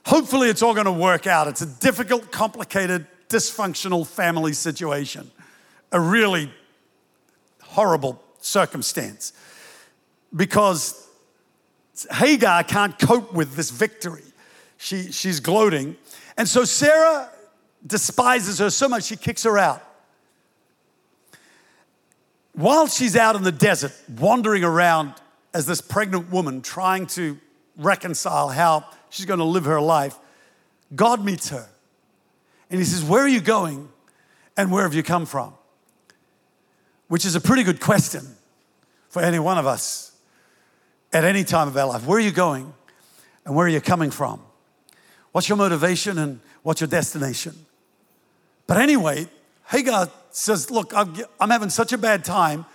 hopefully 0.07 0.49
it's 0.49 0.63
all 0.63 0.75
going 0.75 0.87
to 0.87 0.93
work 0.93 1.27
out. 1.27 1.49
It's 1.49 1.63
a 1.63 1.67
difficult, 1.67 2.31
complicated, 2.31 3.07
dysfunctional 3.29 4.07
family 4.07 4.53
situation, 4.53 5.31
a 5.93 6.01
really 6.01 6.53
horrible 7.63 8.23
circumstance 8.41 9.33
because 10.35 11.09
Hagar 12.11 12.65
can't 12.65 12.99
cope 12.99 13.33
with 13.33 13.55
this 13.55 13.71
victory. 13.71 14.23
She, 14.79 15.13
she's 15.13 15.41
gloating. 15.41 15.97
And 16.37 16.49
so 16.49 16.65
Sarah 16.65 17.31
despises 17.87 18.59
her 18.59 18.71
so 18.71 18.89
much, 18.89 19.05
she 19.05 19.17
kicks 19.17 19.43
her 19.45 19.59
out. 19.59 19.85
While 22.53 22.89
she's 22.89 23.17
out 23.17 23.37
in 23.37 23.43
the 23.43 23.53
desert, 23.53 23.93
wandering 24.19 24.65
around 24.65 25.15
as 25.55 25.67
this 25.67 25.81
pregnant 25.81 26.31
woman, 26.31 26.63
trying 26.63 27.07
to 27.09 27.39
reconcile 27.81 28.49
how 28.49 28.85
she's 29.09 29.27
going 29.27 29.39
to 29.39 29.45
live 29.45 29.65
her 29.65 29.81
life, 29.81 30.17
God 30.95 31.25
meets 31.25 31.49
her. 31.51 31.69
And 32.71 32.79
he 32.79 32.85
says, 32.85 33.05
Where 33.05 33.23
are 33.23 33.29
you 33.29 33.41
going 33.41 33.89
and 34.57 34.71
where 34.71 34.85
have 34.85 34.95
you 34.95 35.03
come 35.03 35.27
from? 35.27 35.55
Which 37.09 37.25
is 37.25 37.35
a 37.35 37.41
pretty 37.41 37.65
good 37.65 37.81
question 37.81 38.23
for 39.09 39.23
any 39.23 39.39
one 39.39 39.59
of 39.59 39.67
us 39.67 40.13
at 41.13 41.25
any 41.25 41.43
time 41.43 41.69
of 41.69 41.77
our 41.77 41.89
life. 41.89 42.07
Where 42.07 42.19
are 42.19 42.23
you 42.23 42.31
going 42.31 42.73
and 43.45 43.57
where 43.57 43.67
are 43.67 43.71
you 43.71 43.81
coming 43.81 44.11
from? 44.11 44.41
What's 45.33 45.49
your 45.49 45.59
motivation 45.59 46.19
and 46.19 46.41
what's 46.63 46.81
your 46.81 46.89
destination? 46.89 47.55
But 48.67 48.79
anyway, 48.79 49.29
Hagar 49.67 50.11
says, 50.31 50.71
Look, 50.71 50.93
I'm 50.95 51.51
having 51.51 51.71
such 51.71 51.93
a 51.93 51.99
bad 51.99 52.25
time 52.25 52.67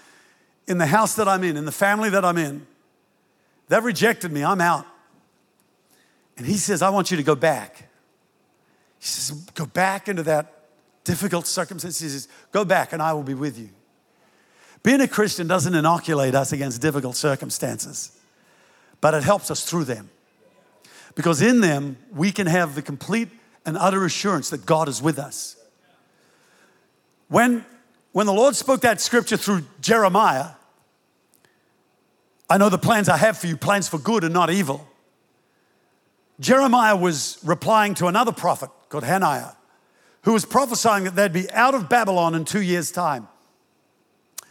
in 0.68 0.78
the 0.78 0.86
house 0.86 1.16
that 1.16 1.28
I'm 1.28 1.44
in, 1.44 1.58
in 1.58 1.66
the 1.66 1.72
family 1.72 2.10
that 2.10 2.26
I'm 2.26 2.38
in. 2.38 2.66
They've 3.68 3.84
rejected 3.84 4.32
me, 4.32 4.44
I'm 4.44 4.62
out. 4.62 4.86
And 6.38 6.46
he 6.46 6.58
says, 6.58 6.82
I 6.82 6.90
want 6.90 7.12
you 7.12 7.18
to 7.18 7.24
go 7.24 7.36
back. 7.36 7.78
He 9.00 9.08
says, 9.08 9.38
Go 9.54 9.66
back 9.66 10.08
into 10.08 10.24
that 10.24 10.54
difficult 11.04 11.48
circumstance. 11.48 12.00
He 12.00 12.10
says, 12.10 12.28
Go 12.52 12.66
back 12.66 12.94
and 12.94 13.02
I 13.02 13.14
will 13.14 13.24
be 13.24 13.34
with 13.34 13.58
you. 13.58 13.70
Being 14.84 15.02
a 15.02 15.08
Christian 15.08 15.48
doesn't 15.48 15.74
inoculate 15.74 16.36
us 16.36 16.52
against 16.52 16.82
difficult 16.82 17.16
circumstances 17.16 18.16
but 19.06 19.14
it 19.14 19.24
helps 19.24 19.52
us 19.52 19.64
through 19.64 19.84
them. 19.84 20.10
Because 21.14 21.40
in 21.40 21.62
them, 21.62 21.98
we 22.12 22.32
can 22.32 22.48
have 22.48 22.74
the 22.74 22.82
complete 22.82 23.30
and 23.64 23.78
utter 23.78 24.04
assurance 24.04 24.50
that 24.50 24.66
God 24.66 24.90
is 24.90 25.00
with 25.00 25.20
us. 25.20 25.56
When, 27.28 27.64
when 28.14 28.26
the 28.26 28.34
Lord 28.34 28.56
spoke 28.56 28.82
that 28.82 29.00
scripture 29.00 29.38
through 29.38 29.62
Jeremiah, 29.80 30.48
I 32.50 32.58
know 32.58 32.70
the 32.70 32.80
plans 32.80 33.08
I 33.08 33.18
have 33.18 33.38
for 33.38 33.46
you, 33.46 33.58
plans 33.58 33.88
for 33.88 34.00
good 34.00 34.24
and 34.24 34.34
not 34.34 34.50
evil. 34.50 34.88
Jeremiah 36.40 36.96
was 36.96 37.38
replying 37.44 37.94
to 37.96 38.08
another 38.08 38.32
prophet 38.32 38.70
called 38.90 39.04
Hananiah, 39.04 39.52
who 40.24 40.34
was 40.34 40.46
prophesying 40.46 41.06
that 41.06 41.16
they'd 41.16 41.34
be 41.34 41.50
out 41.52 41.76
of 41.76 41.88
Babylon 41.90 42.36
in 42.36 42.46
two 42.46 42.62
years' 42.62 42.92
time. 42.92 43.28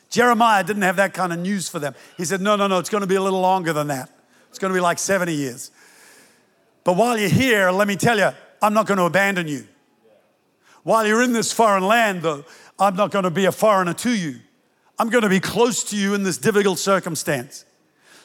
Jeremiah 0.08 0.62
didn't 0.62 0.82
have 0.82 0.96
that 0.96 1.12
kind 1.12 1.32
of 1.32 1.40
news 1.40 1.68
for 1.68 1.78
them. 1.78 1.94
He 2.16 2.24
said, 2.24 2.40
No, 2.40 2.56
no, 2.56 2.66
no, 2.66 2.78
it's 2.78 2.88
going 2.88 3.00
to 3.00 3.06
be 3.06 3.16
a 3.16 3.22
little 3.22 3.40
longer 3.40 3.72
than 3.72 3.88
that. 3.88 4.10
It's 4.48 4.58
going 4.58 4.72
to 4.72 4.76
be 4.76 4.80
like 4.80 4.98
70 4.98 5.34
years. 5.34 5.72
But 6.84 6.96
while 6.96 7.18
you're 7.18 7.28
here, 7.28 7.70
let 7.70 7.88
me 7.88 7.96
tell 7.96 8.18
you, 8.18 8.30
I'm 8.62 8.74
not 8.74 8.86
going 8.86 8.98
to 8.98 9.04
abandon 9.04 9.48
you. 9.48 9.66
While 10.84 11.06
you're 11.06 11.22
in 11.22 11.32
this 11.32 11.50
foreign 11.52 11.82
land, 11.82 12.22
though, 12.22 12.44
I'm 12.78 12.94
not 12.94 13.10
going 13.10 13.24
to 13.24 13.30
be 13.30 13.46
a 13.46 13.52
foreigner 13.52 13.94
to 13.94 14.10
you. 14.10 14.36
I'm 14.98 15.08
going 15.08 15.22
to 15.22 15.28
be 15.28 15.40
close 15.40 15.82
to 15.84 15.96
you 15.96 16.14
in 16.14 16.22
this 16.22 16.38
difficult 16.38 16.78
circumstance. 16.78 17.64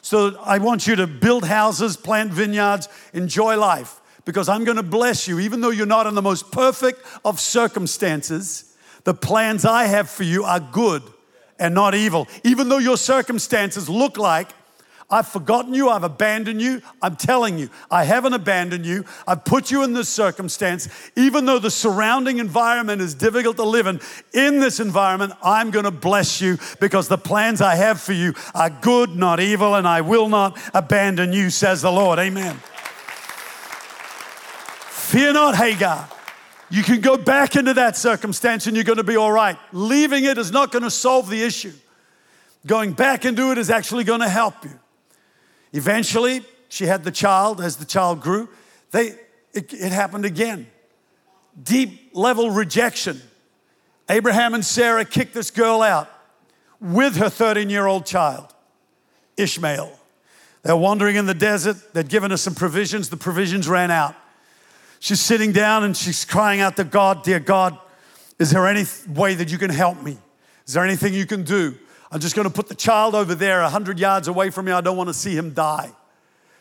So 0.02 0.38
I 0.40 0.58
want 0.58 0.86
you 0.86 0.96
to 0.96 1.06
build 1.06 1.44
houses, 1.44 1.96
plant 1.96 2.32
vineyards, 2.32 2.88
enjoy 3.12 3.56
life, 3.58 4.00
because 4.24 4.48
I'm 4.48 4.64
going 4.64 4.76
to 4.76 4.82
bless 4.82 5.28
you, 5.28 5.40
even 5.40 5.60
though 5.60 5.70
you're 5.70 5.86
not 5.86 6.06
in 6.06 6.14
the 6.14 6.22
most 6.22 6.50
perfect 6.52 7.04
of 7.24 7.38
circumstances. 7.40 8.76
The 9.04 9.14
plans 9.14 9.64
I 9.64 9.84
have 9.84 10.08
for 10.10 10.24
you 10.24 10.44
are 10.44 10.60
good 10.60 11.02
and 11.58 11.74
not 11.74 11.94
evil. 11.94 12.28
Even 12.44 12.68
though 12.68 12.78
your 12.78 12.96
circumstances 12.96 13.88
look 13.88 14.16
like 14.16 14.48
I've 15.10 15.26
forgotten 15.26 15.74
you. 15.74 15.88
I've 15.88 16.04
abandoned 16.04 16.62
you. 16.62 16.82
I'm 17.02 17.16
telling 17.16 17.58
you, 17.58 17.68
I 17.90 18.04
haven't 18.04 18.32
abandoned 18.32 18.86
you. 18.86 19.04
I've 19.26 19.44
put 19.44 19.70
you 19.70 19.82
in 19.82 19.92
this 19.92 20.08
circumstance. 20.08 20.88
Even 21.16 21.46
though 21.46 21.58
the 21.58 21.70
surrounding 21.70 22.38
environment 22.38 23.02
is 23.02 23.14
difficult 23.14 23.56
to 23.56 23.64
live 23.64 23.86
in, 23.86 24.00
in 24.32 24.60
this 24.60 24.78
environment, 24.78 25.32
I'm 25.42 25.70
going 25.70 25.84
to 25.84 25.90
bless 25.90 26.40
you 26.40 26.58
because 26.78 27.08
the 27.08 27.18
plans 27.18 27.60
I 27.60 27.74
have 27.74 28.00
for 28.00 28.12
you 28.12 28.34
are 28.54 28.70
good, 28.70 29.16
not 29.16 29.40
evil, 29.40 29.74
and 29.74 29.86
I 29.86 30.00
will 30.00 30.28
not 30.28 30.58
abandon 30.72 31.32
you, 31.32 31.50
says 31.50 31.82
the 31.82 31.90
Lord. 31.90 32.18
Amen. 32.18 32.56
Fear 35.10 35.32
not, 35.32 35.56
Hagar. 35.56 36.08
You 36.70 36.84
can 36.84 37.00
go 37.00 37.16
back 37.16 37.56
into 37.56 37.74
that 37.74 37.96
circumstance 37.96 38.68
and 38.68 38.76
you're 38.76 38.84
going 38.84 38.98
to 38.98 39.04
be 39.04 39.16
all 39.16 39.32
right. 39.32 39.58
Leaving 39.72 40.24
it 40.24 40.38
is 40.38 40.52
not 40.52 40.70
going 40.70 40.84
to 40.84 40.90
solve 40.90 41.28
the 41.28 41.42
issue. 41.42 41.72
Going 42.64 42.92
back 42.92 43.24
into 43.24 43.50
it 43.50 43.58
is 43.58 43.70
actually 43.70 44.04
going 44.04 44.20
to 44.20 44.28
help 44.28 44.64
you. 44.64 44.78
Eventually, 45.72 46.42
she 46.68 46.86
had 46.86 47.04
the 47.04 47.10
child. 47.10 47.60
As 47.60 47.76
the 47.76 47.84
child 47.84 48.20
grew, 48.20 48.48
they, 48.90 49.14
it, 49.52 49.72
it 49.72 49.92
happened 49.92 50.24
again. 50.24 50.66
Deep 51.62 52.10
level 52.14 52.50
rejection. 52.50 53.20
Abraham 54.08 54.54
and 54.54 54.64
Sarah 54.64 55.04
kicked 55.04 55.34
this 55.34 55.50
girl 55.50 55.82
out 55.82 56.10
with 56.80 57.16
her 57.16 57.28
13 57.28 57.70
year 57.70 57.86
old 57.86 58.06
child, 58.06 58.54
Ishmael. 59.36 59.98
They're 60.62 60.76
wandering 60.76 61.16
in 61.16 61.26
the 61.26 61.34
desert. 61.34 61.94
They'd 61.94 62.08
given 62.08 62.30
her 62.30 62.36
some 62.36 62.54
provisions. 62.54 63.08
The 63.08 63.16
provisions 63.16 63.68
ran 63.68 63.90
out. 63.90 64.14
She's 64.98 65.20
sitting 65.20 65.52
down 65.52 65.84
and 65.84 65.96
she's 65.96 66.24
crying 66.24 66.60
out 66.60 66.76
to 66.76 66.84
God, 66.84 67.22
Dear 67.22 67.40
God, 67.40 67.78
is 68.38 68.50
there 68.50 68.66
any 68.66 68.84
way 69.08 69.34
that 69.34 69.50
you 69.50 69.56
can 69.56 69.70
help 69.70 70.02
me? 70.02 70.18
Is 70.66 70.74
there 70.74 70.84
anything 70.84 71.14
you 71.14 71.26
can 71.26 71.42
do? 71.42 71.74
I'm 72.10 72.20
just 72.20 72.34
going 72.34 72.48
to 72.48 72.52
put 72.52 72.68
the 72.68 72.74
child 72.74 73.14
over 73.14 73.34
there 73.34 73.62
100 73.62 73.98
yards 73.98 74.26
away 74.28 74.50
from 74.50 74.66
me. 74.66 74.72
I 74.72 74.80
don't 74.80 74.96
want 74.96 75.08
to 75.08 75.14
see 75.14 75.36
him 75.36 75.54
die. 75.54 75.92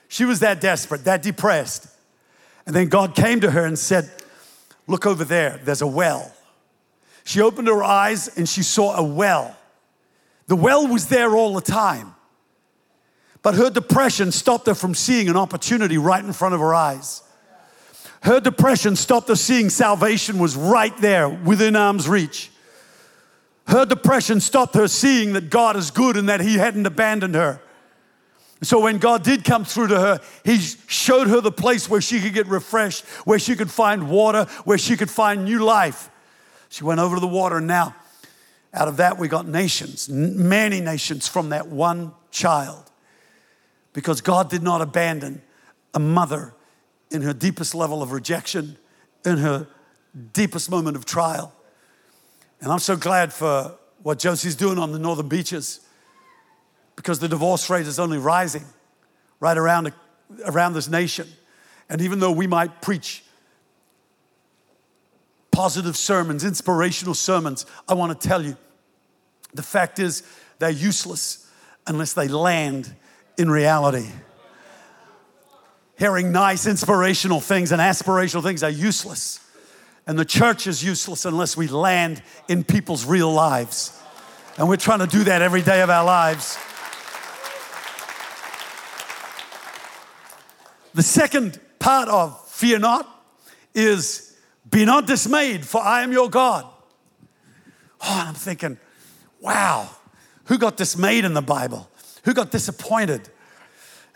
She 0.08 0.26
was 0.26 0.40
that 0.40 0.62
desperate, 0.62 1.06
that 1.06 1.22
depressed. 1.22 1.88
And 2.66 2.76
then 2.76 2.88
God 2.88 3.16
came 3.16 3.40
to 3.42 3.52
her 3.52 3.66
and 3.66 3.78
said, 3.78 4.12
Look 4.88 5.06
over 5.06 5.24
there, 5.24 5.60
there's 5.64 5.82
a 5.82 5.88
well. 5.88 6.34
She 7.24 7.42
opened 7.42 7.68
her 7.68 7.84
eyes 7.84 8.38
and 8.38 8.50
she 8.50 8.64
saw 8.64 8.96
a 8.96 9.04
well. 9.04 9.56
The 10.48 10.56
well 10.56 10.88
was 10.88 11.10
there 11.10 11.36
all 11.36 11.54
the 11.54 11.62
time. 11.62 12.16
But 13.42 13.56
her 13.56 13.70
depression 13.70 14.32
stopped 14.32 14.66
her 14.68 14.74
from 14.74 14.96
seeing 14.96 15.30
an 15.30 15.38
opportunity 15.38 15.98
right 15.98 16.24
in 16.24 16.34
front 16.34 16.56
of 16.56 16.60
her 16.60 16.74
eyes. 16.74 17.22
Her 18.24 18.40
depression 18.40 18.96
stopped 18.96 19.30
her 19.30 19.36
seeing 19.36 19.70
salvation 19.70 20.40
was 20.40 20.56
right 20.56 20.96
there 20.98 21.30
within 21.30 21.76
arm's 21.76 22.10
reach. 22.10 22.52
Her 23.70 23.86
depression 23.86 24.40
stopped 24.40 24.74
her 24.74 24.88
seeing 24.88 25.34
that 25.34 25.52
God 25.52 25.76
is 25.76 25.92
good 25.92 26.18
and 26.18 26.28
that 26.28 26.42
He 26.42 26.56
hadn't 26.56 26.88
abandoned 26.88 27.36
her. 27.36 27.62
So 28.64 28.80
when 28.80 28.98
God 28.98 29.24
did 29.24 29.44
come 29.44 29.64
through 29.64 29.88
to 29.88 30.00
her, 30.00 30.20
He 30.44 30.58
showed 30.58 31.28
her 31.28 31.40
the 31.40 31.52
place 31.52 31.88
where 31.88 32.02
she 32.02 32.20
could 32.20 32.34
get 32.34 32.48
refreshed, 32.48 33.06
where 33.26 33.38
she 33.38 33.56
could 33.56 33.70
find 33.70 34.10
water, 34.10 34.46
where 34.66 34.80
she 34.80 34.98
could 34.98 35.10
find 35.10 35.46
new 35.46 35.64
life. 35.64 36.10
She 36.70 36.84
went 36.84 37.00
over 37.00 37.16
to 37.16 37.20
the 37.20 37.28
water, 37.28 37.58
and 37.58 37.68
now 37.68 37.96
out 38.74 38.88
of 38.88 38.98
that 38.98 39.20
we 39.20 39.28
got 39.28 39.48
nations, 39.48 40.10
many 40.10 40.82
nations 40.82 41.28
from 41.28 41.50
that 41.50 41.68
one 41.68 42.14
child. 42.32 42.92
Because 43.94 44.20
God 44.22 44.50
did 44.50 44.64
not 44.64 44.82
abandon 44.82 45.42
a 45.94 46.00
mother 46.00 46.54
in 47.12 47.22
her 47.22 47.34
deepest 47.34 47.76
level 47.76 48.02
of 48.02 48.12
rejection, 48.12 48.78
in 49.26 49.38
her 49.38 49.68
deepest 50.34 50.72
moment 50.72 50.98
of 50.98 51.06
trial. 51.06 51.54
And 52.62 52.72
I'm 52.72 52.80
so 52.80 52.96
glad 52.96 53.32
for 53.32 53.76
what 54.02 54.20
Josie's 54.20 54.56
doing 54.56 54.78
on 54.78 54.92
the 54.92 55.00
northern 55.00 55.28
beaches 55.28 55.82
because 56.96 57.20
the 57.20 57.28
divorce 57.30 57.70
rate 57.70 57.88
is 57.88 58.00
only 58.00 58.18
rising 58.18 58.66
right 59.40 59.58
around, 59.58 59.94
around 60.46 60.74
this 60.74 60.90
nation. 60.90 61.28
And 61.90 62.02
even 62.02 62.20
though 62.20 62.32
we 62.32 62.48
might 62.48 62.82
preach 62.82 63.24
positive 65.52 65.96
sermons, 65.96 66.44
inspirational 66.44 67.14
sermons, 67.14 67.66
I 67.88 67.94
want 67.94 68.20
to 68.20 68.28
tell 68.28 68.44
you 68.44 68.58
the 69.54 69.64
fact 69.64 70.00
is 70.00 70.24
they're 70.60 70.70
useless 70.70 71.50
unless 71.88 72.14
they 72.14 72.28
land 72.28 72.94
in 73.38 73.50
reality. 73.50 74.08
Hearing 75.98 76.32
nice, 76.32 76.66
inspirational 76.66 77.40
things 77.42 77.72
and 77.72 77.82
aspirational 77.82 78.44
things 78.44 78.64
are 78.64 78.70
useless. 78.70 79.40
And 80.10 80.18
the 80.18 80.26
church 80.26 80.66
is 80.66 80.84
useless 80.84 81.24
unless 81.26 81.56
we 81.56 81.68
land 81.68 82.24
in 82.48 82.64
people's 82.64 83.06
real 83.06 83.32
lives. 83.32 83.96
And 84.58 84.68
we're 84.68 84.78
trying 84.78 85.02
to 85.02 85.06
do 85.06 85.24
that 85.26 85.44
every 85.44 85.62
day 85.62 85.82
of 85.82 85.92
our 85.92 86.04
lives. 86.04 86.58
The 90.96 91.04
second 91.04 91.60
part 91.78 92.10
of 92.10 92.44
fear 92.50 92.80
not 92.80 93.08
is 93.76 94.36
be 94.68 94.84
not 94.84 95.06
dismayed, 95.06 95.64
for 95.64 95.80
I 95.80 96.02
am 96.02 96.12
your 96.12 96.28
God. 96.28 96.66
Oh, 98.02 98.18
and 98.20 98.30
I'm 98.30 98.34
thinking, 98.34 98.80
wow, 99.40 99.92
who 100.46 100.58
got 100.58 100.76
dismayed 100.76 101.24
in 101.24 101.36
the 101.36 101.44
Bible? 101.44 101.88
Who 102.24 102.34
got 102.34 102.50
disappointed? 102.50 103.30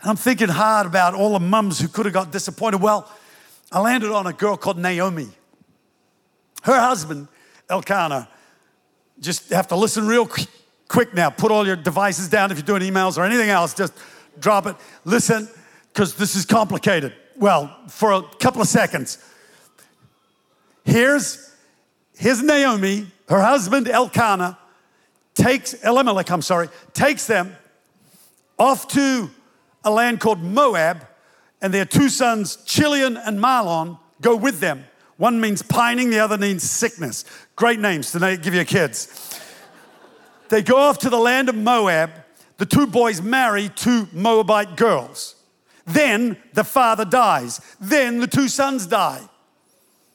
And 0.00 0.10
I'm 0.10 0.16
thinking 0.16 0.48
hard 0.48 0.88
about 0.88 1.14
all 1.14 1.34
the 1.34 1.38
mums 1.38 1.78
who 1.78 1.86
could 1.86 2.06
have 2.06 2.14
got 2.14 2.32
disappointed. 2.32 2.82
Well, 2.82 3.08
I 3.70 3.78
landed 3.78 4.10
on 4.10 4.26
a 4.26 4.32
girl 4.32 4.56
called 4.56 4.78
Naomi. 4.78 5.28
Her 6.64 6.80
husband, 6.80 7.28
Elkanah, 7.68 8.26
just 9.20 9.50
have 9.50 9.68
to 9.68 9.76
listen 9.76 10.06
real 10.06 10.26
quick 10.88 11.12
now. 11.12 11.28
Put 11.28 11.52
all 11.52 11.66
your 11.66 11.76
devices 11.76 12.28
down 12.28 12.50
if 12.50 12.56
you're 12.56 12.78
doing 12.78 12.90
emails 12.90 13.18
or 13.18 13.24
anything 13.24 13.50
else, 13.50 13.74
just 13.74 13.92
drop 14.40 14.66
it. 14.66 14.74
Listen 15.04 15.46
because 15.92 16.14
this 16.14 16.34
is 16.34 16.46
complicated. 16.46 17.12
Well, 17.36 17.76
for 17.88 18.12
a 18.12 18.22
couple 18.40 18.62
of 18.62 18.68
seconds. 18.68 19.18
Here's, 20.86 21.54
here's 22.16 22.42
Naomi, 22.42 23.08
her 23.28 23.42
husband 23.42 23.86
Elkanah 23.86 24.58
takes, 25.34 25.74
Elimelech, 25.74 26.30
I'm 26.30 26.42
sorry, 26.42 26.70
takes 26.94 27.26
them 27.26 27.54
off 28.58 28.88
to 28.88 29.30
a 29.84 29.90
land 29.90 30.20
called 30.20 30.42
Moab, 30.42 31.06
and 31.60 31.74
their 31.74 31.84
two 31.84 32.08
sons, 32.08 32.56
Chilion 32.64 33.18
and 33.18 33.38
Mahlon, 33.38 33.98
go 34.22 34.34
with 34.34 34.60
them. 34.60 34.84
One 35.16 35.40
means 35.40 35.62
pining, 35.62 36.10
the 36.10 36.18
other 36.18 36.38
means 36.38 36.68
sickness. 36.68 37.24
Great 37.56 37.78
names 37.78 38.10
to 38.12 38.36
give 38.36 38.54
your 38.54 38.64
kids. 38.64 39.40
They 40.48 40.62
go 40.62 40.76
off 40.76 40.98
to 40.98 41.10
the 41.10 41.18
land 41.18 41.48
of 41.48 41.54
Moab. 41.54 42.10
The 42.58 42.66
two 42.66 42.86
boys 42.86 43.22
marry 43.22 43.68
two 43.68 44.08
Moabite 44.12 44.76
girls. 44.76 45.36
Then 45.86 46.36
the 46.52 46.64
father 46.64 47.04
dies. 47.04 47.60
Then 47.80 48.20
the 48.20 48.26
two 48.26 48.48
sons 48.48 48.86
die. 48.86 49.22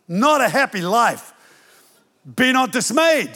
Not 0.07 0.41
a 0.41 0.49
happy 0.49 0.81
life. 0.81 1.33
Be 2.35 2.51
not 2.51 2.71
dismayed. 2.71 3.31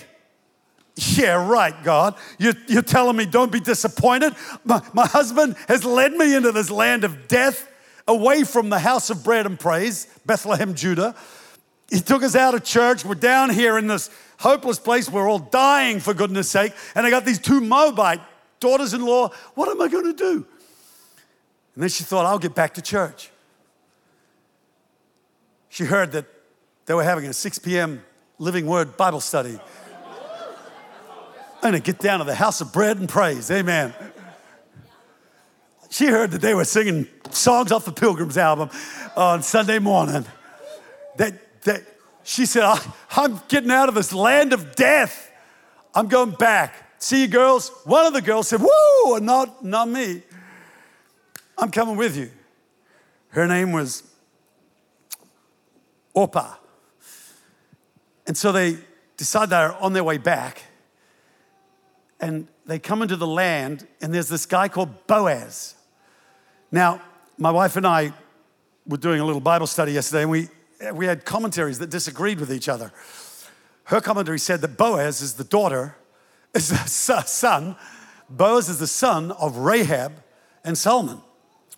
Yeah, 0.95 1.47
right, 1.47 1.73
God. 1.84 2.15
You're, 2.38 2.54
you're 2.67 2.82
telling 2.82 3.15
me 3.15 3.26
don't 3.26 3.52
be 3.52 3.60
disappointed. 3.60 4.36
My, 4.63 4.82
my 4.93 5.08
husband 5.08 5.56
has 5.67 5.84
led 5.84 6.13
me 6.13 6.36
into 6.36 6.52
this 6.52 6.69
land 6.69 7.04
of 7.04 7.28
death, 7.28 7.67
away 8.08 8.43
from 8.43 8.69
the 8.69 8.80
house 8.80 9.10
of 9.10 9.23
bread 9.23 9.45
and 9.45 9.60
praise, 9.60 10.08
Bethlehem, 10.26 10.76
Judah. 10.76 11.15
He 11.89 12.00
took 12.00 12.24
us 12.24 12.36
out 12.36 12.56
of 12.56 12.63
church. 12.63 13.06
We're 13.06 13.15
down 13.15 13.50
here 13.50 13.78
in 13.78 13.88
this 13.88 14.10
hopeless 14.39 14.80
place. 14.80 15.10
We're 15.10 15.30
all 15.30 15.39
dying 15.39 16.00
for 16.00 16.13
goodness 16.13 16.50
sake. 16.50 16.74
And 16.96 17.06
I 17.06 17.10
got 17.10 17.26
these 17.26 17.39
two 17.39 17.62
Moabite 17.62 18.22
daughters 18.60 18.93
in 18.93 19.06
law. 19.06 19.30
What 19.56 19.69
am 19.69 19.82
I 19.82 19.88
going 19.88 20.06
to 20.06 20.13
do? 20.13 20.46
And 21.76 21.84
then 21.84 21.89
she 21.89 22.04
thought, 22.04 22.26
I'll 22.26 22.39
get 22.39 22.56
back 22.56 22.76
to 22.76 22.82
church. 22.82 23.30
She 25.69 25.86
heard 25.86 26.12
that 26.12 26.26
they 26.86 26.93
were 26.93 27.04
having 27.04 27.26
a 27.26 27.34
6 27.34 27.60
p.m. 27.60 28.04
Living 28.38 28.67
Word 28.67 28.96
Bible 28.98 29.22
study. 29.22 29.60
I'm 31.63 31.72
gonna 31.72 31.80
get 31.80 31.98
down 32.00 32.19
to 32.19 32.26
the 32.26 32.36
house 32.36 32.60
of 32.60 32.74
bread 32.74 32.98
and 32.98 33.08
praise. 33.08 33.50
Amen. 33.50 33.93
She 35.89 36.08
heard 36.08 36.32
that 36.32 36.41
they 36.41 36.54
were 36.54 36.65
singing 36.65 37.08
songs 37.32 37.72
off 37.72 37.86
the 37.86 37.91
Pilgrims 37.91 38.38
album 38.38 38.69
on 39.15 39.41
Sunday 39.43 39.80
morning. 39.80 40.26
That, 41.17 41.34
that 41.63 41.84
she 42.23 42.45
said, 42.45 42.63
I'm 43.12 43.41
getting 43.47 43.71
out 43.71 43.89
of 43.89 43.95
this 43.95 44.13
land 44.13 44.54
of 44.54 44.76
death. 44.76 45.32
I'm 45.93 46.08
going 46.08 46.32
back. 46.32 47.02
See 47.02 47.21
you 47.21 47.28
girls? 47.28 47.69
One 47.84 48.06
of 48.06 48.13
the 48.13 48.21
girls 48.21 48.47
said, 48.47 48.62
Woo, 48.62 49.19
not, 49.19 49.63
not 49.63 49.89
me. 49.89 50.23
I'm 51.58 51.69
coming 51.69 51.97
with 51.97 52.15
you. 52.17 52.32
Her 53.30 53.47
name 53.47 53.71
was 53.71 54.04
Orpah. 56.13 56.56
And 58.26 58.38
so 58.38 58.52
they 58.52 58.78
decide 59.17 59.49
they're 59.49 59.73
on 59.76 59.93
their 59.93 60.04
way 60.04 60.17
back. 60.17 60.63
And 62.19 62.47
they 62.65 62.80
come 62.80 63.02
into 63.02 63.17
the 63.17 63.28
land, 63.28 63.86
and 64.02 64.13
there's 64.13 64.30
this 64.30 64.45
guy 64.45 64.69
called 64.69 65.08
Boaz. 65.08 65.76
Now, 66.71 67.02
my 67.38 67.52
wife 67.52 67.76
and 67.76 67.86
I 67.86 68.13
were 68.88 68.97
doing 68.97 69.19
a 69.19 69.26
little 69.26 69.41
Bible 69.41 69.67
study 69.67 69.91
yesterday, 69.91 70.21
and 70.21 70.32
we, 70.32 70.47
we 70.93 71.06
had 71.06 71.26
commentaries 71.26 71.80
that 71.80 71.89
disagreed 71.89 72.39
with 72.39 72.52
each 72.52 72.67
other. 72.67 72.91
Her 73.86 74.02
commentary 74.02 74.39
said 74.39 74.62
that 74.62 74.78
Boaz 74.78 75.22
is 75.22 75.34
the 75.34 75.43
daughter, 75.43 75.96
is 76.54 76.69
the 76.69 77.22
son, 77.22 77.76
Boaz 78.30 78.69
is 78.69 78.80
the 78.80 78.88
son 78.88 79.32
of 79.32 79.58
Rahab 79.58 80.13
and 80.63 80.78
Solomon. 80.78 81.22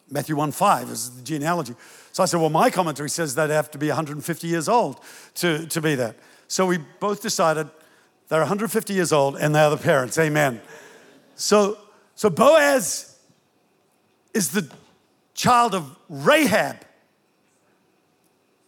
Matthew 0.10 0.36
1 0.36 0.52
5 0.52 0.90
is 0.90 1.16
the 1.16 1.22
genealogy. 1.24 1.74
So 2.12 2.24
I 2.24 2.28
said, 2.28 2.40
Well, 2.40 2.50
my 2.50 2.70
commentary 2.70 3.10
says 3.10 3.36
they'd 3.36 3.50
have 3.50 3.72
to 3.72 3.78
be 3.78 3.88
150 3.88 4.48
years 4.48 4.70
old 4.70 5.00
to, 5.36 5.66
to 5.68 5.82
be 5.82 5.96
that. 5.96 6.16
So 6.48 6.66
we 6.66 6.78
both 7.00 7.22
decided 7.22 7.70
they're 8.28 8.40
150 8.40 8.94
years 8.94 9.12
old 9.12 9.36
and 9.38 9.54
they're 9.54 9.70
the 9.70 9.78
parents. 9.78 10.18
Amen. 10.18 10.62
So, 11.36 11.78
so 12.16 12.30
Boaz 12.30 13.20
is 14.34 14.52
the 14.52 14.70
child 15.34 15.76
of 15.76 15.96
Rahab, 16.10 16.78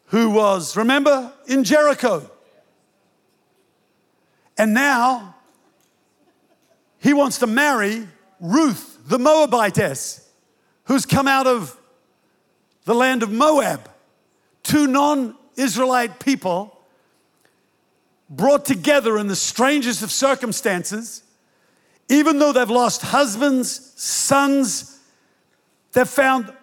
who 0.07 0.29
was, 0.29 0.75
remember, 0.75 1.31
in 1.47 1.63
Jericho. 1.63 2.29
And 4.57 4.73
now 4.73 5.35
he 6.99 7.13
wants 7.13 7.39
to 7.39 7.47
marry 7.47 8.07
Ruth, 8.39 8.99
the 9.05 9.19
Moabitess 9.19 10.27
who's 10.87 11.05
come 11.05 11.27
out 11.27 11.47
of 11.47 11.77
the 12.85 12.95
land 12.95 13.21
of 13.21 13.31
Moab. 13.31 13.89
Two 14.63 14.87
non 14.87 15.35
Israelite 15.55 16.19
people 16.19 16.77
brought 18.29 18.65
together 18.65 19.17
in 19.17 19.27
the 19.27 19.35
strangest 19.35 20.01
of 20.01 20.11
circumstances, 20.11 21.23
even 22.09 22.39
though 22.39 22.53
they've 22.53 22.69
lost 22.69 23.01
husbands, 23.01 23.93
sons, 23.95 24.99
they've 25.93 26.07
found 26.07 26.53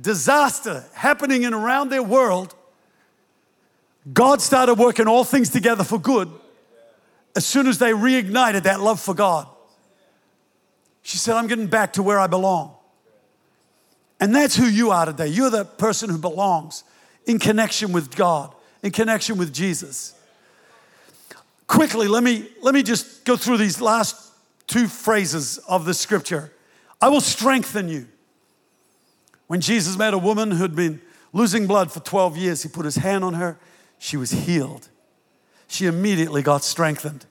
disaster 0.00 0.84
happening 0.94 1.42
in 1.42 1.54
around 1.54 1.90
their 1.90 2.02
world. 2.02 2.54
God 4.12 4.40
started 4.40 4.74
working 4.74 5.06
all 5.06 5.24
things 5.24 5.50
together 5.50 5.84
for 5.84 5.98
good 5.98 6.30
as 7.36 7.44
soon 7.44 7.66
as 7.66 7.78
they 7.78 7.92
reignited 7.92 8.64
that 8.64 8.80
love 8.80 9.00
for 9.00 9.14
God. 9.14 9.46
She 11.02 11.18
said, 11.18 11.36
I'm 11.36 11.46
getting 11.46 11.66
back 11.66 11.94
to 11.94 12.02
where 12.02 12.18
I 12.18 12.26
belong. 12.26 12.74
And 14.20 14.34
that's 14.34 14.56
who 14.56 14.66
you 14.66 14.90
are 14.90 15.06
today. 15.06 15.28
You're 15.28 15.50
the 15.50 15.64
person 15.64 16.10
who 16.10 16.18
belongs 16.18 16.84
in 17.26 17.38
connection 17.38 17.92
with 17.92 18.14
God, 18.14 18.54
in 18.82 18.90
connection 18.90 19.38
with 19.38 19.52
Jesus. 19.52 20.14
Quickly, 21.66 22.08
let 22.08 22.22
me, 22.22 22.48
let 22.62 22.74
me 22.74 22.82
just 22.82 23.24
go 23.24 23.36
through 23.36 23.58
these 23.58 23.80
last 23.80 24.32
two 24.66 24.86
phrases 24.88 25.58
of 25.68 25.84
the 25.84 25.94
scripture. 25.94 26.52
I 27.00 27.08
will 27.08 27.20
strengthen 27.20 27.88
you. 27.88 28.08
When 29.46 29.60
Jesus 29.60 29.96
met 29.96 30.14
a 30.14 30.18
woman 30.18 30.50
who'd 30.50 30.76
been 30.76 31.00
losing 31.32 31.66
blood 31.66 31.90
for 31.90 32.00
12 32.00 32.36
years, 32.36 32.62
he 32.62 32.68
put 32.68 32.84
his 32.84 32.96
hand 32.96 33.24
on 33.24 33.34
her, 33.34 33.58
she 34.00 34.16
was 34.16 34.30
healed. 34.30 34.88
She 35.68 35.84
immediately 35.84 36.42
got 36.42 36.64
strengthened. 36.64 37.26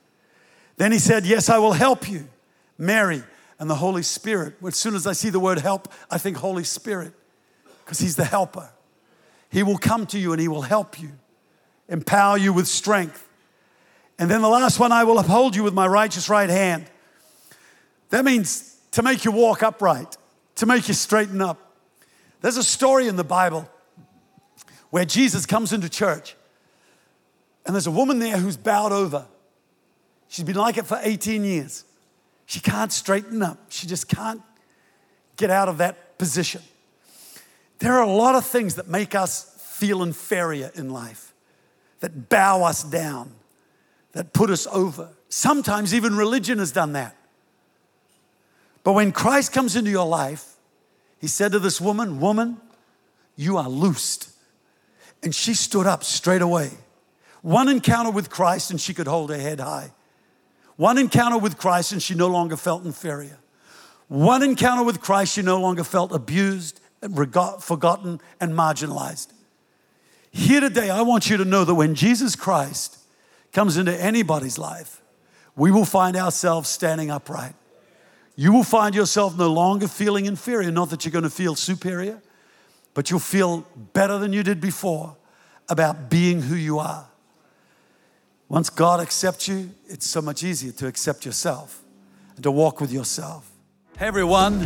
Then 0.77 0.91
he 0.91 0.99
said, 0.99 1.25
Yes, 1.25 1.49
I 1.49 1.57
will 1.57 1.73
help 1.73 2.07
you. 2.07 2.29
Mary, 2.77 3.23
And 3.59 3.69
the 3.69 3.75
Holy 3.75 4.03
Spirit, 4.03 4.53
as 4.65 4.77
soon 4.77 4.95
as 4.95 5.05
I 5.07 5.13
see 5.13 5.31
the 5.31 5.39
word 5.39 5.57
help, 5.57 5.91
I 6.09 6.19
think 6.19 6.37
Holy 6.37 6.63
Spirit, 6.63 7.11
because 7.83 7.99
He's 7.99 8.15
the 8.15 8.23
helper. 8.23 8.69
He 9.49 9.63
will 9.63 9.79
come 9.79 10.05
to 10.05 10.19
you 10.19 10.31
and 10.31 10.39
He 10.39 10.47
will 10.47 10.61
help 10.61 11.01
you, 11.01 11.09
empower 11.89 12.37
you 12.37 12.53
with 12.53 12.67
strength. 12.67 13.27
And 14.19 14.29
then 14.29 14.43
the 14.43 14.47
last 14.47 14.79
one, 14.79 14.91
I 14.91 15.03
will 15.05 15.17
uphold 15.17 15.55
you 15.55 15.63
with 15.63 15.73
my 15.73 15.87
righteous 15.87 16.29
right 16.29 16.49
hand. 16.49 16.85
That 18.11 18.23
means 18.23 18.77
to 18.91 19.01
make 19.01 19.25
you 19.25 19.31
walk 19.31 19.63
upright, 19.63 20.17
to 20.55 20.67
make 20.67 20.87
you 20.87 20.93
straighten 20.93 21.41
up. 21.41 21.73
There's 22.41 22.57
a 22.57 22.63
story 22.63 23.07
in 23.07 23.15
the 23.15 23.23
Bible 23.23 23.67
where 24.91 25.05
Jesus 25.05 25.47
comes 25.47 25.73
into 25.73 25.89
church 25.89 26.35
and 27.65 27.75
there's 27.75 27.87
a 27.87 27.91
woman 27.91 28.19
there 28.19 28.37
who's 28.37 28.57
bowed 28.57 28.91
over. 28.91 29.25
She's 30.27 30.45
been 30.45 30.55
like 30.55 30.77
it 30.77 30.85
for 30.85 30.99
18 31.01 31.43
years. 31.43 31.83
She 32.45 32.59
can't 32.59 32.91
straighten 32.91 33.43
up, 33.43 33.57
she 33.69 33.87
just 33.87 34.07
can't 34.07 34.41
get 35.35 35.49
out 35.49 35.69
of 35.69 35.77
that 35.77 36.17
position. 36.17 36.61
There 37.79 37.93
are 37.93 38.03
a 38.03 38.11
lot 38.11 38.35
of 38.35 38.45
things 38.45 38.75
that 38.75 38.87
make 38.87 39.15
us 39.15 39.55
feel 39.57 40.03
inferior 40.03 40.71
in 40.75 40.89
life, 40.89 41.33
that 42.01 42.27
bow 42.29 42.63
us 42.63 42.83
down, 42.83 43.31
that 44.11 44.33
put 44.33 44.49
us 44.49 44.67
over. 44.67 45.09
Sometimes 45.29 45.93
even 45.93 46.15
religion 46.15 46.59
has 46.59 46.71
done 46.71 46.93
that. 46.93 47.15
But 48.83 48.93
when 48.93 49.11
Christ 49.11 49.53
comes 49.53 49.75
into 49.75 49.91
your 49.91 50.07
life, 50.07 50.55
he 51.19 51.27
said 51.27 51.51
to 51.51 51.59
this 51.59 51.79
woman, 51.79 52.19
Woman, 52.19 52.57
you 53.35 53.57
are 53.57 53.69
loosed. 53.69 54.29
And 55.21 55.35
she 55.35 55.53
stood 55.53 55.85
up 55.85 56.03
straight 56.03 56.41
away. 56.41 56.71
One 57.41 57.69
encounter 57.69 58.11
with 58.11 58.29
Christ, 58.29 58.71
and 58.71 58.79
she 58.79 58.93
could 58.93 59.07
hold 59.07 59.29
her 59.29 59.37
head 59.37 59.59
high. 59.59 59.91
One 60.75 60.97
encounter 60.97 61.37
with 61.37 61.57
Christ, 61.57 61.91
and 61.91 62.01
she 62.01 62.15
no 62.15 62.27
longer 62.27 62.55
felt 62.55 62.85
inferior. 62.85 63.37
One 64.07 64.43
encounter 64.43 64.83
with 64.83 65.01
Christ, 65.01 65.33
she 65.33 65.41
no 65.41 65.59
longer 65.59 65.83
felt 65.83 66.11
abused, 66.11 66.79
forgotten, 67.61 68.21
and 68.39 68.53
marginalized. 68.53 69.27
Here 70.31 70.61
today, 70.61 70.89
I 70.89 71.01
want 71.01 71.29
you 71.29 71.37
to 71.37 71.45
know 71.45 71.65
that 71.65 71.75
when 71.75 71.95
Jesus 71.95 72.35
Christ 72.35 72.97
comes 73.51 73.77
into 73.77 73.99
anybody's 73.99 74.57
life, 74.57 75.01
we 75.55 75.71
will 75.71 75.85
find 75.85 76.15
ourselves 76.15 76.69
standing 76.69 77.11
upright. 77.11 77.55
You 78.35 78.53
will 78.53 78.63
find 78.63 78.95
yourself 78.95 79.37
no 79.37 79.51
longer 79.51 79.87
feeling 79.87 80.25
inferior, 80.25 80.71
not 80.71 80.91
that 80.91 81.03
you're 81.03 81.11
going 81.11 81.23
to 81.23 81.29
feel 81.29 81.55
superior, 81.55 82.21
but 82.93 83.09
you'll 83.11 83.19
feel 83.19 83.65
better 83.93 84.17
than 84.17 84.31
you 84.31 84.43
did 84.43 84.61
before 84.61 85.17
about 85.67 86.09
being 86.09 86.41
who 86.43 86.55
you 86.55 86.79
are. 86.79 87.08
Once 88.49 88.71
God 88.71 88.99
accepts 88.99 89.47
you, 89.47 89.69
it's 89.85 90.07
so 90.07 90.23
much 90.23 90.43
easier 90.43 90.71
to 90.71 90.87
accept 90.87 91.23
yourself 91.23 91.83
and 92.33 92.41
to 92.41 92.49
walk 92.49 92.81
with 92.81 92.91
yourself. 92.91 93.47
Hey 93.95 94.07
everyone, 94.07 94.63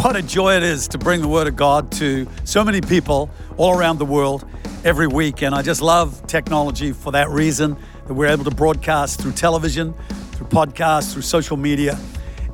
what 0.00 0.16
a 0.16 0.22
joy 0.22 0.56
it 0.56 0.62
is 0.62 0.88
to 0.88 0.96
bring 0.96 1.20
the 1.20 1.28
Word 1.28 1.46
of 1.46 1.54
God 1.54 1.92
to 1.92 2.26
so 2.44 2.64
many 2.64 2.80
people 2.80 3.28
all 3.58 3.78
around 3.78 3.98
the 3.98 4.06
world 4.06 4.48
every 4.82 5.06
week. 5.06 5.42
And 5.42 5.54
I 5.54 5.60
just 5.60 5.82
love 5.82 6.26
technology 6.26 6.92
for 6.92 7.12
that 7.12 7.28
reason 7.28 7.76
that 8.06 8.14
we're 8.14 8.28
able 8.28 8.44
to 8.44 8.50
broadcast 8.50 9.20
through 9.20 9.32
television, 9.32 9.92
through 10.32 10.46
podcasts, 10.46 11.12
through 11.12 11.20
social 11.20 11.58
media, 11.58 11.98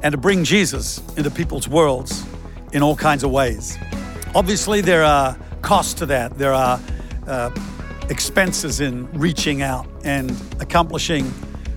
and 0.03 0.11
to 0.11 0.19
bring 0.19 0.43
Jesus 0.43 1.01
into 1.17 1.31
people's 1.31 1.69
worlds 1.69 2.27
in 2.73 2.83
all 2.83 2.97
kinds 2.97 3.23
of 3.23 3.31
ways. 3.31 3.79
Obviously, 4.35 4.81
there 4.81 5.05
are 5.05 5.39
costs 5.63 5.95
to 5.95 6.07
that. 6.07 6.37
There 6.37 6.53
are 6.53 6.81
uh, 7.29 7.51
expenses 8.11 8.81
in 8.81 9.11
reaching 9.13 9.63
out 9.63 9.87
and 10.05 10.31
accomplishing 10.61 11.33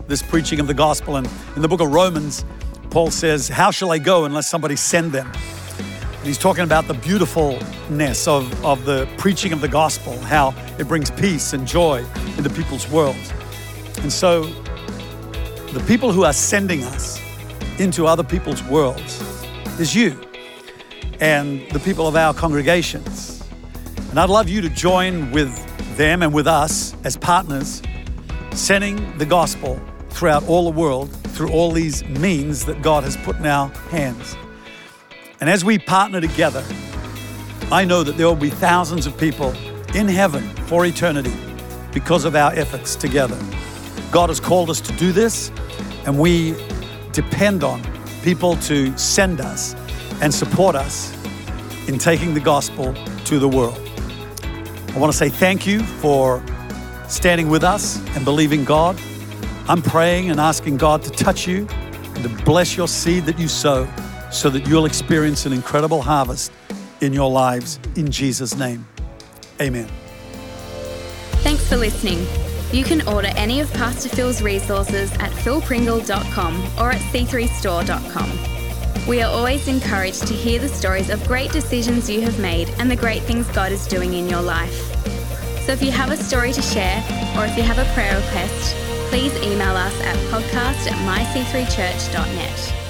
this 0.08 0.22
preaching 0.22 0.60
of 0.60 0.68
the 0.68 0.74
gospel. 0.74 1.16
And 1.16 1.30
in 1.56 1.62
the 1.62 1.68
book 1.68 1.82
of 1.82 1.94
Romans, 1.94 2.46
Paul 2.90 3.12
says, 3.12 3.48
How 3.48 3.72
shall 3.72 3.92
I 3.92 3.98
go 3.98 4.26
unless 4.26 4.48
somebody 4.48 4.76
send 4.76 5.12
them? 5.12 5.28
And 5.28 6.26
he's 6.26 6.38
talking 6.38 6.64
about 6.64 6.88
the 6.88 6.94
beautifulness 6.96 8.28
of, 8.28 8.66
of 8.66 8.86
the 8.86 9.08
preaching 9.18 9.54
of 9.54 9.62
the 9.62 9.68
gospel, 9.68 10.18
how 10.20 10.54
it 10.78 10.88
brings 10.88 11.12
peace 11.12 11.54
and 11.54 11.68
joy 11.68 12.06
into 12.38 12.50
people's 12.50 12.90
worlds. 12.90 13.32
And 14.00 14.12
so, 14.12 14.44
the 15.72 15.84
people 15.88 16.12
who 16.12 16.24
are 16.24 16.34
sending 16.34 16.84
us 16.84 17.22
into 17.80 18.08
other 18.08 18.24
people's 18.24 18.64
worlds 18.64 19.22
is 19.80 19.94
you 19.94 20.20
and 21.20 21.70
the 21.72 21.80
people 21.80 22.08
of 22.08 22.16
our 22.16 22.34
congregations. 22.34 23.44
And 24.10 24.20
I'd 24.20 24.30
love 24.30 24.50
you 24.50 24.62
to 24.62 24.70
join 24.70 25.32
with 25.32 25.52
them 25.98 26.22
and 26.22 26.34
with 26.34 26.48
us 26.48 26.96
as 27.04 27.18
partners, 27.18 27.82
sending 28.52 29.18
the 29.18 29.26
gospel 29.26 29.80
throughout 30.10 30.48
all 30.48 30.72
the 30.72 30.80
world 30.80 31.12
through 31.38 31.52
all 31.52 31.72
these 31.72 32.04
means 32.06 32.66
that 32.66 32.82
God 32.82 33.04
has 33.04 33.16
put 33.18 33.36
in 33.38 33.46
our 33.46 33.68
hands. 33.90 34.36
And 35.40 35.50
as 35.50 35.64
we 35.64 35.78
partner 35.78 36.20
together, 36.20 36.64
I 37.72 37.86
know 37.86 38.02
that 38.02 38.18
there 38.18 38.26
will 38.28 38.36
be 38.36 38.50
thousands 38.50 39.06
of 39.06 39.18
people 39.18 39.54
in 39.94 40.08
heaven 40.08 40.44
for 40.66 40.86
eternity 40.86 41.34
because 41.94 42.26
of 42.26 42.36
our 42.36 42.54
efforts 42.54 42.96
together. 42.96 43.38
God 44.12 44.30
has 44.30 44.40
called 44.40 44.70
us 44.70 44.82
to 44.82 44.94
do 44.94 45.12
this, 45.12 45.52
and 46.06 46.18
we 46.18 46.56
depend 47.12 47.64
on 47.64 47.84
people 48.24 48.56
to 48.58 48.98
send 48.98 49.42
us 49.42 49.76
and 50.22 50.34
support 50.34 50.76
us 50.76 51.14
in 51.88 51.98
taking 51.98 52.34
the 52.34 52.40
gospel 52.40 52.96
to 53.26 53.38
the 53.38 53.48
world. 53.48 53.87
I 54.98 55.00
want 55.00 55.14
to 55.14 55.18
say 55.20 55.30
thank 55.30 55.68
you 55.68 55.84
for 55.84 56.44
standing 57.08 57.50
with 57.50 57.64
us 57.64 58.04
and 58.16 58.26
believing 58.26 58.66
God. 58.66 59.00
I'm 59.68 59.84
praying 59.84 60.32
and 60.32 60.40
asking 60.40 60.78
God 60.78 61.04
to 61.04 61.12
touch 61.12 61.48
you 61.48 61.68
and 62.16 62.24
to 62.24 62.30
bless 62.44 62.76
your 62.76 62.88
seed 62.88 63.26
that 63.26 63.38
you 63.38 63.48
sow 63.48 63.88
so 64.32 64.50
that 64.50 64.68
you'll 64.68 64.88
experience 64.88 65.46
an 65.46 65.54
incredible 65.54 66.02
harvest 66.02 66.52
in 67.02 67.14
your 67.14 67.30
lives 67.30 67.80
in 67.96 68.10
Jesus' 68.10 68.58
name. 68.58 68.88
Amen. 69.62 69.88
Thanks 71.44 71.70
for 71.70 71.78
listening. 71.78 72.26
You 72.72 72.84
can 72.84 73.08
order 73.08 73.30
any 73.36 73.60
of 73.60 73.72
Pastor 73.74 74.10
Phil's 74.10 74.42
resources 74.42 75.12
at 75.20 75.30
philpringle.com 75.30 76.56
or 76.80 76.90
at 76.90 77.02
c3store.com. 77.14 78.57
We 79.08 79.22
are 79.22 79.32
always 79.32 79.70
encouraged 79.70 80.28
to 80.28 80.34
hear 80.34 80.60
the 80.60 80.68
stories 80.68 81.10
of 81.10 81.26
great 81.28 81.54
decisions 81.54 82.10
you 82.10 82.20
have 82.22 82.40
made 82.40 82.70
and 82.78 82.92
the 82.92 82.96
great 82.98 83.24
things 83.24 83.48
God 83.48 83.72
is 83.72 83.88
doing 83.88 84.14
in 84.14 84.28
your 84.28 84.42
life. 84.42 84.76
So 85.66 85.72
if 85.72 85.82
you 85.82 85.92
have 85.92 86.12
a 86.12 86.18
story 86.18 86.52
to 86.52 86.62
share 86.62 86.98
or 87.38 87.46
if 87.46 87.56
you 87.56 87.64
have 87.64 87.78
a 87.78 87.86
prayer 87.94 88.18
request, 88.18 88.76
please 89.10 89.34
email 89.38 89.78
us 89.78 89.98
at 90.02 90.16
podcast 90.30 90.92
at 90.92 90.98
myc3church.net. 91.08 92.87